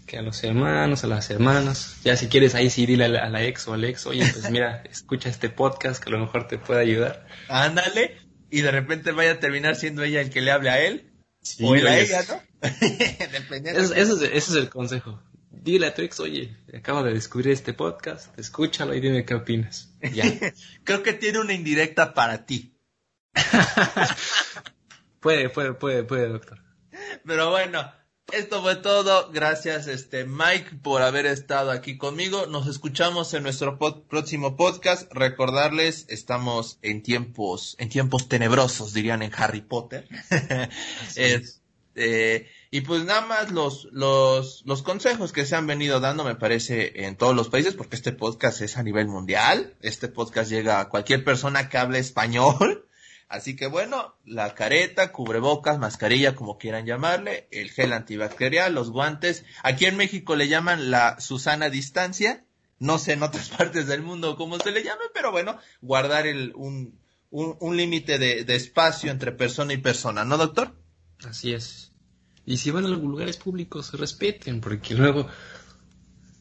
[0.08, 1.98] que a los hermanos, a las hermanas.
[2.04, 4.82] Ya si quieres ahí sí dile a la, ex o al ex, oye, pues mira,
[4.90, 7.28] escucha este podcast que a lo mejor te puede ayudar.
[7.50, 8.18] Ándale,
[8.50, 11.12] y de repente vaya a terminar siendo ella el que le hable a él.
[11.62, 12.42] o él a ella, ¿no?
[12.62, 15.22] ese, es, ese es el consejo.
[15.52, 19.94] Dile a tu ex, oye, acabo de descubrir este podcast, escúchalo y dime qué opinas.
[20.14, 20.24] Ya.
[20.86, 22.74] Creo que tiene una indirecta para ti.
[25.20, 26.60] Puede, puede, puede, puede, doctor.
[27.26, 27.92] Pero bueno,
[28.34, 29.32] esto fue todo.
[29.32, 32.46] Gracias, este Mike, por haber estado aquí conmigo.
[32.48, 35.12] Nos escuchamos en nuestro próximo podcast.
[35.14, 40.08] Recordarles, estamos en tiempos, en tiempos tenebrosos, dirían en Harry Potter.
[41.98, 46.36] Este, y pues nada más los, los, los consejos que se han venido dando, me
[46.36, 49.74] parece, en todos los países, porque este podcast es a nivel mundial.
[49.82, 52.87] Este podcast llega a cualquier persona que hable español.
[53.30, 59.44] Así que bueno, la careta, cubrebocas, mascarilla, como quieran llamarle, el gel antibacterial, los guantes.
[59.64, 62.46] Aquí en México le llaman la Susana distancia.
[62.80, 66.54] No sé en otras partes del mundo cómo se le llame, pero bueno, guardar el,
[66.56, 67.00] un,
[67.30, 70.74] un, un límite de, de espacio entre persona y persona, ¿no, doctor?
[71.28, 71.92] Así es.
[72.46, 75.28] Y si van a los lugares públicos, respeten, porque luego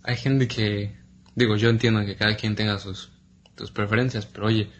[0.04, 0.96] hay gente que,
[1.34, 3.10] digo, yo entiendo que cada quien tenga sus,
[3.56, 4.70] sus preferencias, pero oye,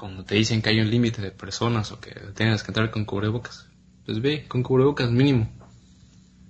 [0.00, 3.04] cuando te dicen que hay un límite de personas o que tengas que entrar con
[3.04, 3.66] cubrebocas,
[4.06, 5.52] pues ve, con cubrebocas mínimo.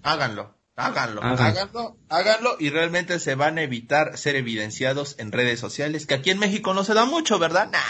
[0.04, 6.06] Háganlo, háganlo, háganlo, háganlo, y realmente se van a evitar ser evidenciados en redes sociales,
[6.06, 7.68] que aquí en México no se da mucho, ¿verdad?
[7.72, 7.80] Nah.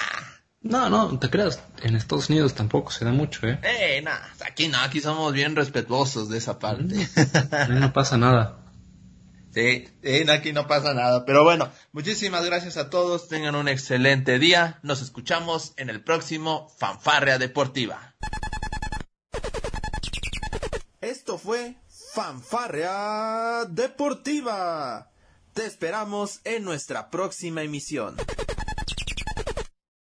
[0.63, 3.61] No, no, te creas, en Estados Unidos tampoco se da mucho, ¿eh?
[3.63, 7.07] Eh, nah, aquí no, aquí somos bien respetuosos de esa parte.
[7.69, 8.57] no pasa nada.
[9.53, 9.89] Sí,
[10.29, 11.25] aquí no pasa nada.
[11.25, 13.29] Pero bueno, muchísimas gracias a todos.
[13.29, 14.79] Tengan un excelente día.
[14.83, 18.15] Nos escuchamos en el próximo Fanfarrea Deportiva.
[21.01, 21.77] Esto fue
[22.15, 25.11] Fanfarrea Deportiva.
[25.53, 28.17] Te esperamos en nuestra próxima emisión.